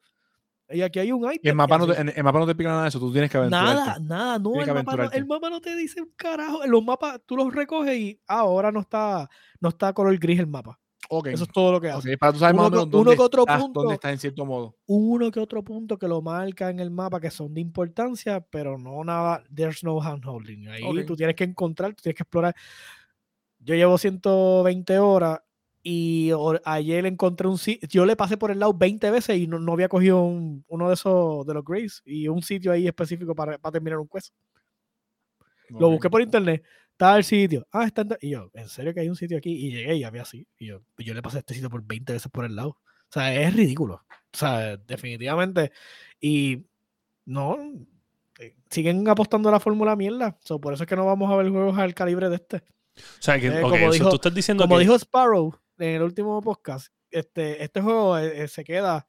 [0.73, 1.39] Y aquí hay un item.
[1.43, 3.11] Y el mapa, no te, en- el mapa no te explica nada de eso, tú
[3.11, 3.73] tienes que aventurarte.
[3.75, 6.65] Nada, nada, no, el mapa, no, el mapa no te dice un carajo.
[6.65, 10.47] Los mapas tú los recoges y ah, ahora no está, no está color gris el
[10.47, 10.79] mapa.
[11.09, 11.27] Ok.
[11.27, 12.17] Eso es todo lo que hace.
[12.17, 14.11] para tú sabes más o Uno menos uno dónde que otro estás, punto- dónde estás
[14.13, 14.75] en cierto modo.
[14.85, 18.77] Uno que otro punto que lo marca en el mapa que son de importancia, pero
[18.79, 20.69] no nada, there's no handholding.
[20.69, 22.55] Ahí tú tienes que encontrar, tú tienes que explorar.
[23.59, 25.39] Yo llevo 120 horas
[25.83, 26.31] y
[26.63, 29.73] ayer encontré un sitio, yo le pasé por el lado 20 veces y no, no
[29.73, 33.57] había cogido un- uno de esos de los Grays y un sitio ahí específico para,
[33.57, 34.33] para terminar un quest.
[35.69, 37.67] Lo busqué por internet, estaba el sitio.
[37.71, 39.51] Ah, está en Y yo, ¿en serio que hay un sitio aquí?
[39.51, 40.47] Y llegué y había así.
[40.57, 42.69] Y yo, yo le pasé este sitio por 20 veces por el lado.
[42.69, 43.95] O sea, es ridículo.
[44.33, 45.71] O sea, definitivamente.
[46.19, 46.65] Y
[47.25, 47.57] no,
[48.39, 50.37] eh, siguen apostando a la fórmula mierda.
[50.43, 52.57] So, por eso es que no vamos a ver juegos al calibre de este.
[52.57, 52.61] O
[53.21, 54.81] sea, que, Eh, como dijo- tú estás diciendo Como que...
[54.83, 55.55] dijo Sparrow
[55.89, 59.07] en el último podcast, este, este juego eh, eh, se queda,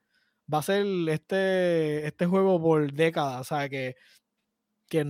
[0.53, 3.41] va a ser este, este juego por décadas.
[3.41, 3.97] O sea, que,
[4.89, 5.05] que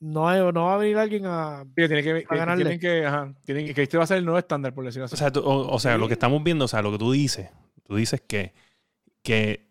[0.00, 1.62] no, hay- no va a venir alguien a...
[1.64, 2.64] Sí, tiene que, que- que ganarle.
[2.64, 5.06] tienen que, ajá, tienen que, que este va a ser el nuevo estándar, por decirlo
[5.06, 5.14] así.
[5.14, 6.18] O sea, tú- o, o sea, lo que Sí.
[6.18, 7.50] estamos viendo, o sea, lo que tú dices,
[7.84, 8.52] tú dices que,
[9.22, 9.66] que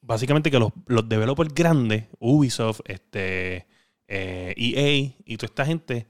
[0.00, 3.66] básicamente que los, los developers grandes, Ubisoft, este,
[4.08, 6.06] eh, EA y toda esta gente,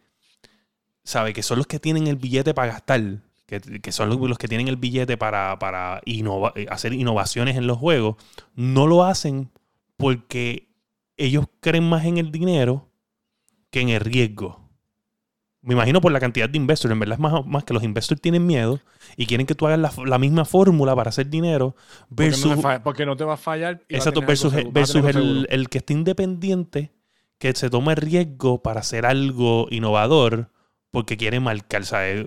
[1.04, 3.00] sabe que son los que tienen el billete para gastar,
[3.60, 7.56] que, que son los, los que tienen el billete para, para innova- eh, hacer innovaciones
[7.56, 8.16] en los juegos,
[8.54, 9.50] no lo hacen
[9.96, 10.68] porque
[11.16, 12.88] ellos creen más en el dinero
[13.70, 14.60] que en el riesgo.
[15.62, 16.92] Me imagino por la cantidad de investors.
[16.92, 18.80] En verdad es más, más que los investors tienen miedo
[19.16, 21.74] y quieren que tú hagas la, la misma fórmula para hacer dinero
[22.08, 23.80] porque, versus, no te fa- porque no te va a fallar.
[23.90, 26.92] a exacto, versus, seguro, versus el, el que esté independiente
[27.38, 30.50] que se toma el riesgo para hacer algo innovador
[30.90, 31.84] porque quiere marcar.
[31.86, 32.26] ¿sabes?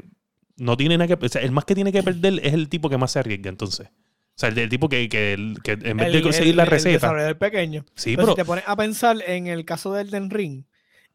[0.58, 1.26] No tiene nada que.
[1.26, 3.50] o sea, el más que tiene que perder es el tipo que más se arriesga,
[3.50, 3.88] entonces.
[3.88, 6.64] O sea, el, el tipo que, que- que en vez el- de el- conseguir la
[6.64, 6.94] el receta.
[6.94, 7.86] desarrollador pequeño.
[7.96, 8.32] Sí, Pero pero.
[8.32, 10.64] si te pones a pensar en el caso del Den Ring,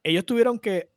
[0.02, 0.90] ellos tuvieron que,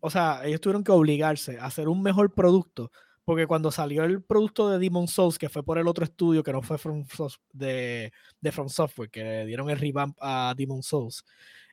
[0.00, 2.90] o sea, ellos tuvieron que obligarse a hacer un mejor producto,
[3.24, 6.52] porque cuando salió el producto de Demon Souls, que fue por el otro estudio, que
[6.52, 7.04] no fue From
[7.52, 11.24] de, de From Software, que le dieron el revamp a Demon Souls,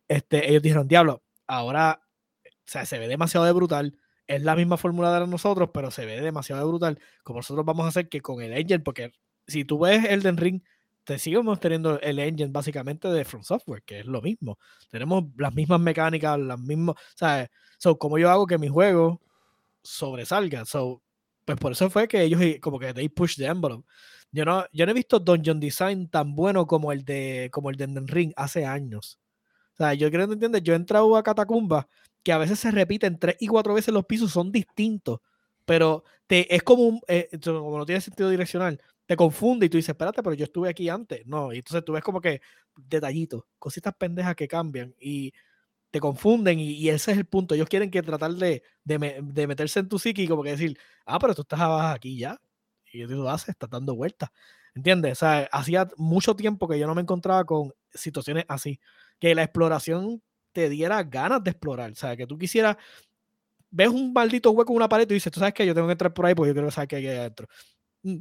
[0.08, 2.00] este, ellos dijeron, diablo, ahora,
[2.46, 3.98] o sea, se ve demasiado de brutal.
[4.28, 7.00] Es la misma fórmula de nosotros, pero se ve demasiado de brutal.
[7.24, 9.12] Como nosotros vamos a hacer que con el engine, porque
[9.48, 10.62] si tú ves Elden Ring,
[11.04, 14.58] te seguimos teniendo el engine básicamente de From Software, que es lo mismo.
[14.90, 17.50] Tenemos las mismas mecánicas, las mismas, ¿sabes?
[17.78, 19.22] So, como yo hago que mi juego
[19.84, 20.66] sobresalga.
[20.66, 21.04] So,
[21.46, 23.88] pues por eso fue que ellos como que they push the envelope.
[24.32, 27.78] Yo no, yo no he visto Dungeon Design tan bueno como el de como el
[27.78, 29.20] de Elden Ring hace años.
[29.74, 31.88] O sea, yo creo que entiendes, yo he entrado a Catacumba
[32.26, 35.22] que a veces se repiten tres y cuatro veces los pisos son distintos,
[35.66, 39.78] pero te, es como un, eh, como no tiene sentido direccional, te confunde y tú
[39.78, 41.26] dices, espérate, pero yo estuve aquí antes.
[41.28, 42.42] No, y entonces tú ves como que
[42.76, 45.34] detallitos, cositas pendejas que cambian y
[45.92, 47.56] te confunden y, y ese es el punto.
[47.56, 50.52] Ellos quieren que tratar de, de, me- de meterse en tu psique y como que
[50.52, 52.40] decir, ah, pero tú estás abajo aquí ya.
[52.92, 54.30] Y tú lo haces, estás dando vueltas.
[54.76, 55.14] ¿Entiendes?
[55.14, 58.80] O sea, hacía mucho tiempo que yo no me encontraba con situaciones así.
[59.20, 60.22] Que la exploración
[60.56, 61.92] te diera ganas de explorar.
[61.92, 62.78] O sea, que tú quisieras,
[63.70, 65.92] ves un maldito hueco en una pared y dices, tú sabes que yo tengo que
[65.92, 67.46] entrar por ahí porque yo quiero saber qué hay ahí adentro.
[68.04, 68.20] Mm.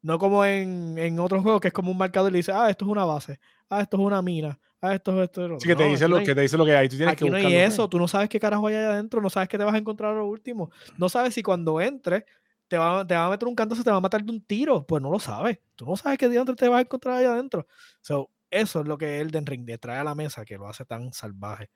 [0.00, 2.70] No como en, en otros juegos que es como un marcador y le dice, ah,
[2.70, 5.44] esto es una base, ah, esto es una mina, ah, esto es esto.
[5.44, 5.76] es Así que otro".
[5.76, 6.88] te No, dice lo no hay- que te dice lo que hay.
[6.88, 8.92] Tú tienes Aquí que no hay buscarlo, eso, tú no sabes qué carajo hay allá
[8.92, 12.22] adentro, no sabes qué te vas a encontrar lo último, no sabes si cuando entres
[12.68, 14.40] te va, te va a meter un canto, se te va a matar de un
[14.42, 17.32] tiro, pues no lo sabes, tú no sabes qué diantre te vas a encontrar allá
[17.32, 17.66] adentro.
[18.00, 20.84] So, eso es lo que Elden Ring le trae a la mesa que lo hace
[20.84, 21.70] tan salvaje.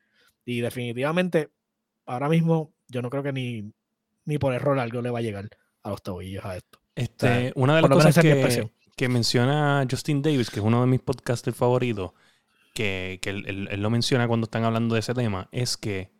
[0.44, 1.50] Y definitivamente,
[2.06, 3.72] ahora mismo, yo no creo que ni,
[4.24, 5.48] ni por error algo le va a llegar
[5.82, 6.80] a los tobillos a esto.
[6.94, 11.00] Este, una de las cosas que, que menciona Justin Davis, que es uno de mis
[11.00, 12.12] podcasters favoritos,
[12.74, 16.10] que, que él, él- él lo menciona cuando están hablando de ese tema, es que.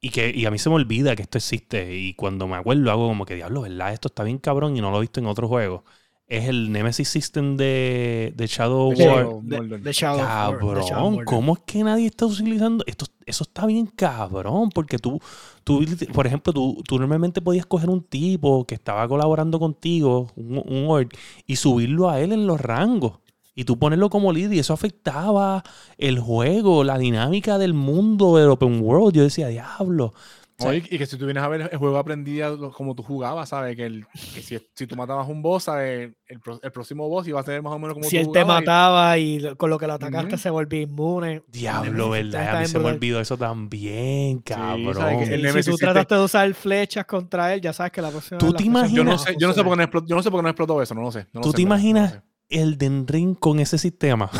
[0.00, 1.96] Y que y a mí se me olvida que esto existe.
[1.96, 3.92] Y cuando me acuerdo, hago como que diablo, ¿verdad?
[3.92, 5.82] Esto está bien cabrón y no lo he visto en otros juegos.
[6.28, 9.16] Es el Nemesis System de, de Shadow De War.
[9.16, 9.80] Shadow De, Mordor.
[9.80, 11.24] de Shadow of War, de Shadow Cabrón.
[11.24, 13.06] ¿cómo es que nadie está utilizando esto?
[13.24, 15.20] Eso está bien cabrón, porque tú,
[15.62, 20.58] tú por ejemplo, tú, tú normalmente podías coger un tipo que estaba colaborando contigo, un,
[20.58, 21.08] un
[21.46, 23.20] y subirlo a él en los rangos.
[23.58, 25.62] Y tú ponerlo como líder, y eso afectaba
[25.96, 29.14] el juego, la dinámica del mundo del open world.
[29.16, 30.12] Yo decía, diablo.
[30.58, 33.76] Y, y que si tú vienes a ver el juego aprendía como tú jugabas, ¿sabes?
[33.76, 36.12] Que, el, que si, si tú matabas un boss, ¿sabes?
[36.26, 38.40] El, el próximo boss iba a ser más o menos como si tú él te
[38.40, 41.42] y- mataba y con lo que lo atacaste se volvía inmune.
[41.48, 42.56] diablo, ¿verdad?
[42.56, 45.24] A mí se me olvidó eso también, cabrón.
[45.24, 48.00] Y el si tú sí te- trataste de usar flechas contra él, ya sabes que
[48.00, 50.06] la próxima ¿Tú te imaginas- Yo no sé, yo no sé por qué no explotó,
[50.08, 51.26] yo no sé por qué no explotó eso, no lo sé.
[51.34, 52.22] no lo ¿Tú sé, te no imaginas sé.
[52.48, 54.30] el Den Ring con ese sistema?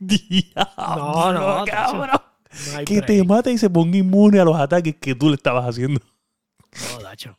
[0.00, 0.52] Diablo,
[0.96, 2.10] No, no, cabrón.
[2.72, 5.66] No Que te mate y se ponga inmune a los ataques que tú le estabas
[5.66, 6.00] haciendo.
[6.94, 7.36] No, Dacho.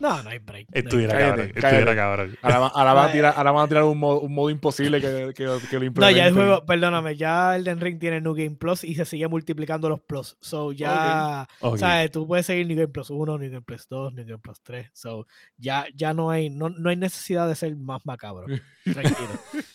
[0.00, 0.68] No, no hay break.
[0.68, 1.52] no hay Estuviera Cállate, cabrón.
[1.52, 1.66] cállate.
[1.68, 2.38] Estuviera cabrón.
[2.42, 5.00] Ahora, va- ahora van a tirar, ahora van a tirar un, modo, un modo imposible
[5.00, 6.16] que, que, que lo No, implementen.
[6.16, 9.88] ya el juego, perdóname, ya Elden Ring tiene New Game Plus y se sigue multiplicando
[9.88, 10.36] los plus.
[10.40, 11.46] So ya.
[11.78, 12.10] ¿sabes?
[12.10, 14.90] Tú puedes seguir New Game Plus 1, New Game Plus 2, New Game Plus 3.
[14.92, 18.46] So ya, ya no hay, no, no hay necesidad de ser más macabro.
[18.84, 19.30] Tranquilo.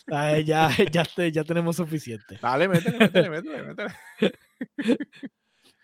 [0.08, 0.44] ¿Sabes?
[0.46, 2.38] Ya, ya, te- ya tenemos suficiente.
[2.40, 3.94] Dale, métele, métele, métele, métele.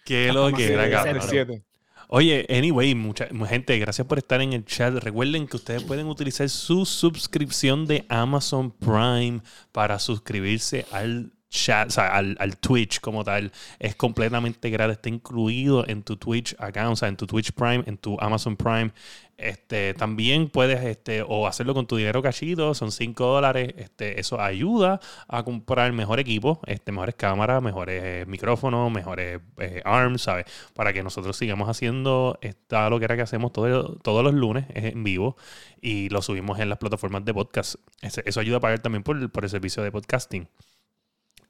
[0.05, 1.65] Qué lo que era, cabrón.
[2.09, 4.95] Oye, anyway, mucha mu- gente, gracias por estar en el chat.
[4.95, 9.41] Recuerden que ustedes pueden utilizar su suscripción de Amazon Prime
[9.73, 13.53] para suscribirse al chat, o sea, al, al Twitch como tal.
[13.79, 17.85] Es completamente gratis, está incluido en tu Twitch account, o sea, en tu Twitch Prime,
[17.87, 18.93] en tu Amazon Prime.
[19.37, 23.75] Este, también puedes este, o hacerlo con tu dinero cachito, son 5 dólares.
[23.77, 29.83] Este, eso ayuda a comprar mejor equipo, este, mejores cámaras, mejores eh, micrófonos, mejores eh,
[29.85, 30.47] arms, ¿sabes?
[30.75, 34.67] Para que nosotros sigamos haciendo esta lo que era que hacemos todo- todos los lunes
[34.75, 35.37] es en vivo
[35.83, 37.75] y lo subimos en las plataformas de podcast.
[38.03, 40.49] Eso ayuda a pagar también por, por el servicio de podcasting.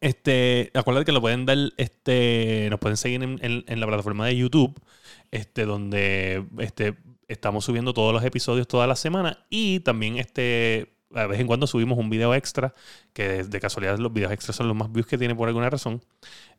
[0.00, 4.36] Este, acuérdate que lo pueden dar, este, nos pueden seguir en- en la plataforma de
[4.36, 4.78] YouTube,
[5.30, 6.94] este, donde este,
[7.28, 11.66] estamos subiendo todos los episodios toda la semana y también este, a vez en cuando
[11.66, 12.74] subimos un video extra,
[13.12, 15.70] que de, de casualidad los videos extras son los más views que tiene por alguna
[15.70, 16.02] razón.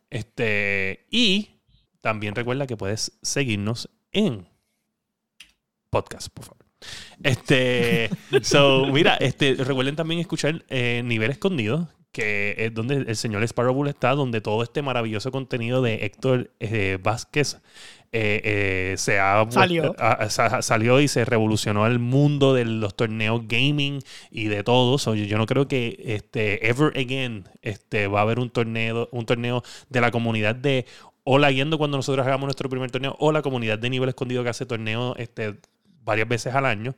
[0.09, 1.61] Este, y
[2.01, 4.47] también recuerda que puedes seguirnos en
[5.89, 6.66] podcast, por favor.
[7.24, 8.09] Este,
[8.43, 13.86] so, mira, este, recuerden también escuchar eh, Nivel Escondido, que es donde el señor Sparrow
[13.88, 17.57] está, donde todo este maravilloso contenido de Héctor eh, Vázquez
[18.18, 18.41] eh,
[18.93, 19.93] eh, se ha Salió.
[19.99, 23.99] a- sa- salió y se revolucionó el mundo de los torneos gaming
[24.32, 24.97] y de todo.
[24.97, 29.09] So, yo, yo no creo que este, ever again este, va a haber un torneo,
[29.11, 30.86] un torneo de la comunidad de
[31.26, 34.49] Hola Guiando cuando nosotros hagamos nuestro primer torneo o la comunidad de nivel escondido que
[34.49, 35.55] hace torneo este,
[36.03, 36.95] varias veces al año.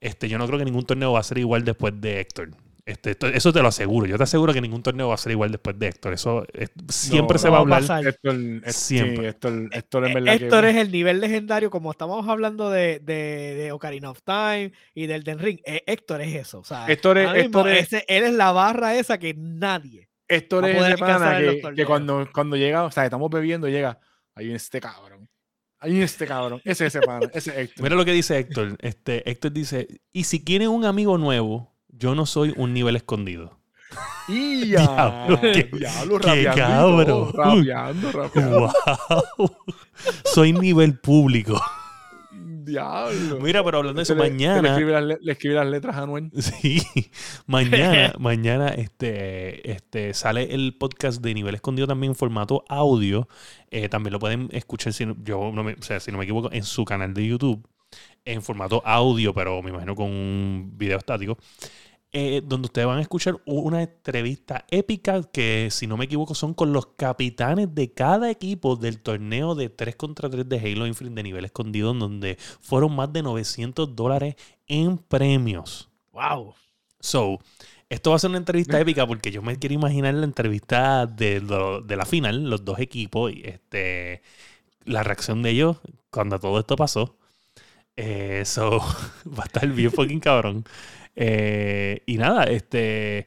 [0.00, 2.50] Este, yo no creo que ningún torneo va a ser igual después de Héctor.
[2.86, 4.06] Este, esto- eso te lo aseguro.
[4.06, 6.12] Yo te aseguro que ningún torneo va a ser igual después de Héctor.
[6.14, 7.80] Eso eh, siempre No, se no va a hablar.
[7.80, 8.06] pasar.
[8.06, 9.16] Héctor, es- Siempre.
[9.16, 12.70] Sí, Héctor, Héctor en Eh, verdad que- Héctor es el nivel legendario, como estamos hablando
[12.70, 15.58] de, de, de Ocarina of Time y del Den Ring.
[15.64, 16.60] eh, Héctor es eso.
[16.60, 20.08] O sea, Héctor es- Héctor es- ese- él es la barra esa que nadie.
[20.28, 23.04] Héctor va a es poder ese pana en que, que cuando, cuando llega, o sea,
[23.04, 23.98] estamos bebiendo, llega,
[24.36, 25.28] ahí viene este cabrón.
[25.80, 26.60] Ahí viene este cabrón.
[26.64, 27.82] Ese es ese pana, ese es Héctor.
[27.82, 28.76] Mira lo que dice Héctor.
[28.80, 33.58] Este, Héctor dice, y si quieren un amigo nuevo, yo no soy un nivel escondido.
[34.28, 37.06] Y ya, Diablo, qué- diablo, qué cabrón.
[37.06, 38.60] todo, Rapeando, rapeando.
[38.60, 39.56] ¡Wow!
[40.24, 41.60] soy nivel público.
[42.32, 43.38] Diablo.
[43.40, 44.70] Mira, pero hablando de eso, le- mañana.
[44.70, 46.30] escribe, las, le- le escribe las letras a Anuel.
[46.36, 46.82] Sí,
[47.46, 53.28] mañana, mañana este, este, sale el podcast de Nivel Escondido también en formato audio.
[53.70, 56.24] Eh, también lo pueden escuchar, si no, yo no me, o sea, si no me
[56.24, 57.64] equivoco, en su canal de YouTube,
[58.26, 61.38] en formato audio, pero me imagino con un video estático.
[62.12, 66.54] eh, donde ustedes van a escuchar una entrevista épica que, si no me equivoco, son
[66.54, 71.16] con los capitanes de cada equipo del torneo de 3 contra 3 de Halo Infinite
[71.16, 75.90] de nivel escondido, en donde fueron más de 900 dólares en premios.
[76.12, 76.56] Wow.
[77.00, 77.38] So,
[77.88, 81.40] esto va a ser una entrevista épica porque yo me quiero imaginar la entrevista de,
[81.40, 84.22] lo- de la final, los dos equipos, y este,
[84.84, 85.78] la reacción de ellos
[86.10, 87.18] cuando todo esto pasó.
[87.96, 88.78] Eh, so,
[89.26, 90.64] va a estar bien fucking cabrón.
[91.14, 93.26] Eh, y nada, este.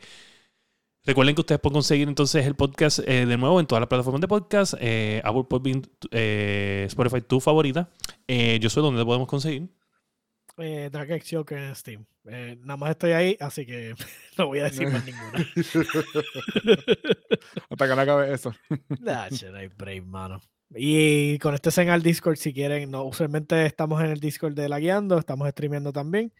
[1.05, 4.21] Recuerden que ustedes pueden conseguir entonces el podcast eh, de nuevo en todas las plataformas
[4.21, 4.75] de podcast.
[4.79, 7.89] Eh, Apple Podbean, eh, Spotify, tu favorita.
[8.27, 9.69] Eh, yo sé dónde lo podemos conseguir.
[10.57, 12.05] Eh, Drag X Joker en Steam.
[12.25, 13.95] Eh, nada más estoy ahí, así que
[14.37, 15.39] no voy a decir más ninguna.
[17.69, 18.53] Hasta que no acabe eso.
[18.99, 20.41] Nah, che, no hay break, mano.
[20.75, 22.91] Y conéctense al Discord si quieren.
[22.91, 26.31] No, usualmente estamos en el Discord de la guiando, estamos streameando también.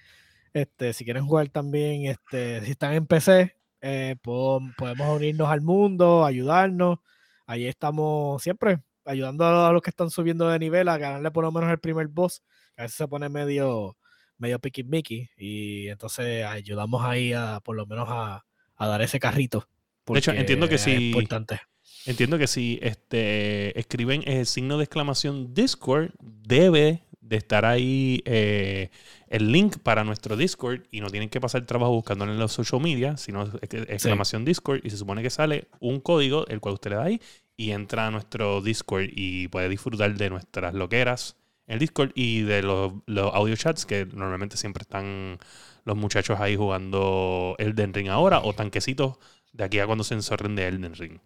[0.54, 5.62] Este, si quieren jugar también, este, si están en PC, eh, po- podemos unirnos al
[5.62, 7.00] mundo, ayudarnos.
[7.46, 11.52] Ahí estamos siempre ayudando a los que están subiendo de nivel a ganarle por lo
[11.52, 12.42] menos el primer boss.
[12.76, 13.98] que A veces se pone medio,
[14.38, 19.20] medio piqui mickey y entonces ayudamos ahí a por lo menos a, a dar ese
[19.20, 19.68] carrito.
[20.06, 21.60] De hecho, entiendo que si- importante.
[22.06, 28.90] Entiendo que si este, escriben el signo de exclamación Discord, debe de estar ahí eh,
[29.28, 32.82] el link para nuestro Discord y no tienen que pasar trabajo buscándolo en los social
[32.82, 36.90] media, sino ex- exclamación Discord y se supone que sale un código el cual usted
[36.92, 37.22] le da ahí
[37.56, 41.36] y entra a nuestro Discord y puede disfrutar de nuestras loqueras
[41.68, 45.38] en el Discord y de los, los audio chats que normalmente siempre están
[45.86, 49.18] los muchachos ahí jugando Elden Ring ahora o tanquecitos
[49.54, 51.20] de aquí a cuando se enzorren de Elden Ring.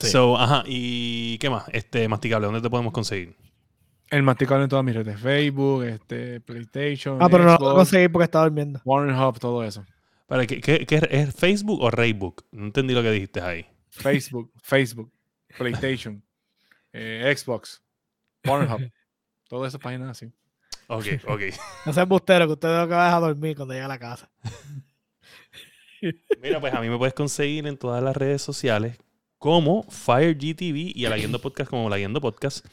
[0.00, 0.08] Sí.
[0.08, 1.64] So, ajá, ¿y qué más?
[1.72, 3.36] Este masticable, ¿dónde te podemos conseguir?
[4.10, 5.20] El masticable en todas mis redes.
[5.20, 7.18] Facebook, este, PlayStation.
[7.20, 8.80] Ah, pero no lo Xbox, puedo conseguir porque está durmiendo.
[8.84, 9.84] Pornhub, todo eso.
[10.26, 12.44] Para, ¿qué, qué- qué es- Facebook o Raybook?
[12.52, 13.66] No entendí lo que dijiste ahí.
[13.90, 15.12] Facebook, Facebook,
[15.58, 16.22] PlayStation,
[16.92, 17.82] eh, Xbox,
[18.42, 18.90] Pornhub.
[19.48, 20.32] Todas esas páginas así.
[20.86, 21.40] Ok, ok.
[21.86, 23.98] No seas bustero, que usted lo que va a dejar dormir cuando llegue a la
[23.98, 24.30] casa.
[26.40, 28.96] Mira, pues a mí me puedes conseguir en todas las redes sociales
[29.38, 32.66] como FireGTV y a la Guiando Podcast como la Guiando Podcast.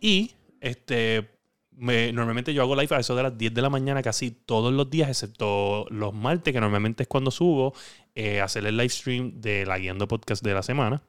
[0.00, 1.28] Y este
[1.72, 4.72] me- normalmente yo hago live a eso de las 10 de la mañana casi todos
[4.72, 7.74] los días, excepto los martes, que normalmente es cuando subo,
[8.14, 11.02] eh, hacer el live stream de la Guiando Podcast de la semana.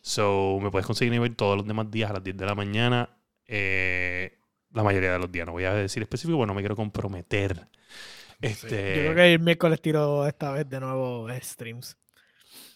[0.00, 3.10] So, me puedes conseguir nivel todos los demás días a las 10 de la mañana.
[3.48, 4.38] eh,
[4.72, 5.46] la mayoría de los días.
[5.46, 7.68] No voy a decir específico, porque no me quiero comprometer.
[8.42, 11.96] Este, Yo creo que el miércoles tiro esta vez de nuevo streams.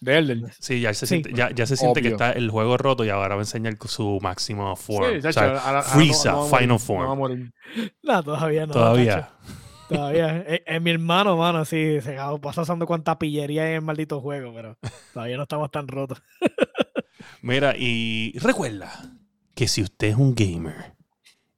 [0.00, 0.46] De Elden.
[0.58, 1.16] Sí, ya se, Sí.
[1.16, 3.76] siente, ya, ya se siente que está el juego roto y ahora va a enseñar
[3.86, 5.20] su máximo form.
[5.20, 7.02] Sí, O sea, ahora- ahora no- no Final morir, Form.
[7.02, 7.52] no vamos a morir.
[8.02, 8.72] No, todavía no.
[8.72, 9.30] todavía.
[9.90, 10.38] Todavía.
[10.46, 12.00] Es, es mi hermano, mano, sí.
[12.00, 14.78] Se pasa usando cuánta pillería en el maldito juego, pero
[15.12, 16.22] todavía no estamos tan rotos.
[17.42, 18.90] Mira, y recuerda
[19.54, 20.94] que si usted es un gamer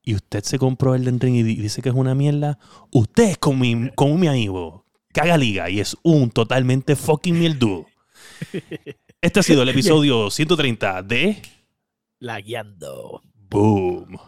[0.02, 2.58] y usted se compró el Ring y di- dice que es una mierda,
[2.90, 4.84] usted es como mi, como mi amigo.
[5.12, 7.86] Caga liga y es un totalmente fucking mierdudo.
[9.20, 11.42] Este ha sido el episodio 130 de
[12.18, 13.22] La Guiando.
[13.34, 14.18] Boom.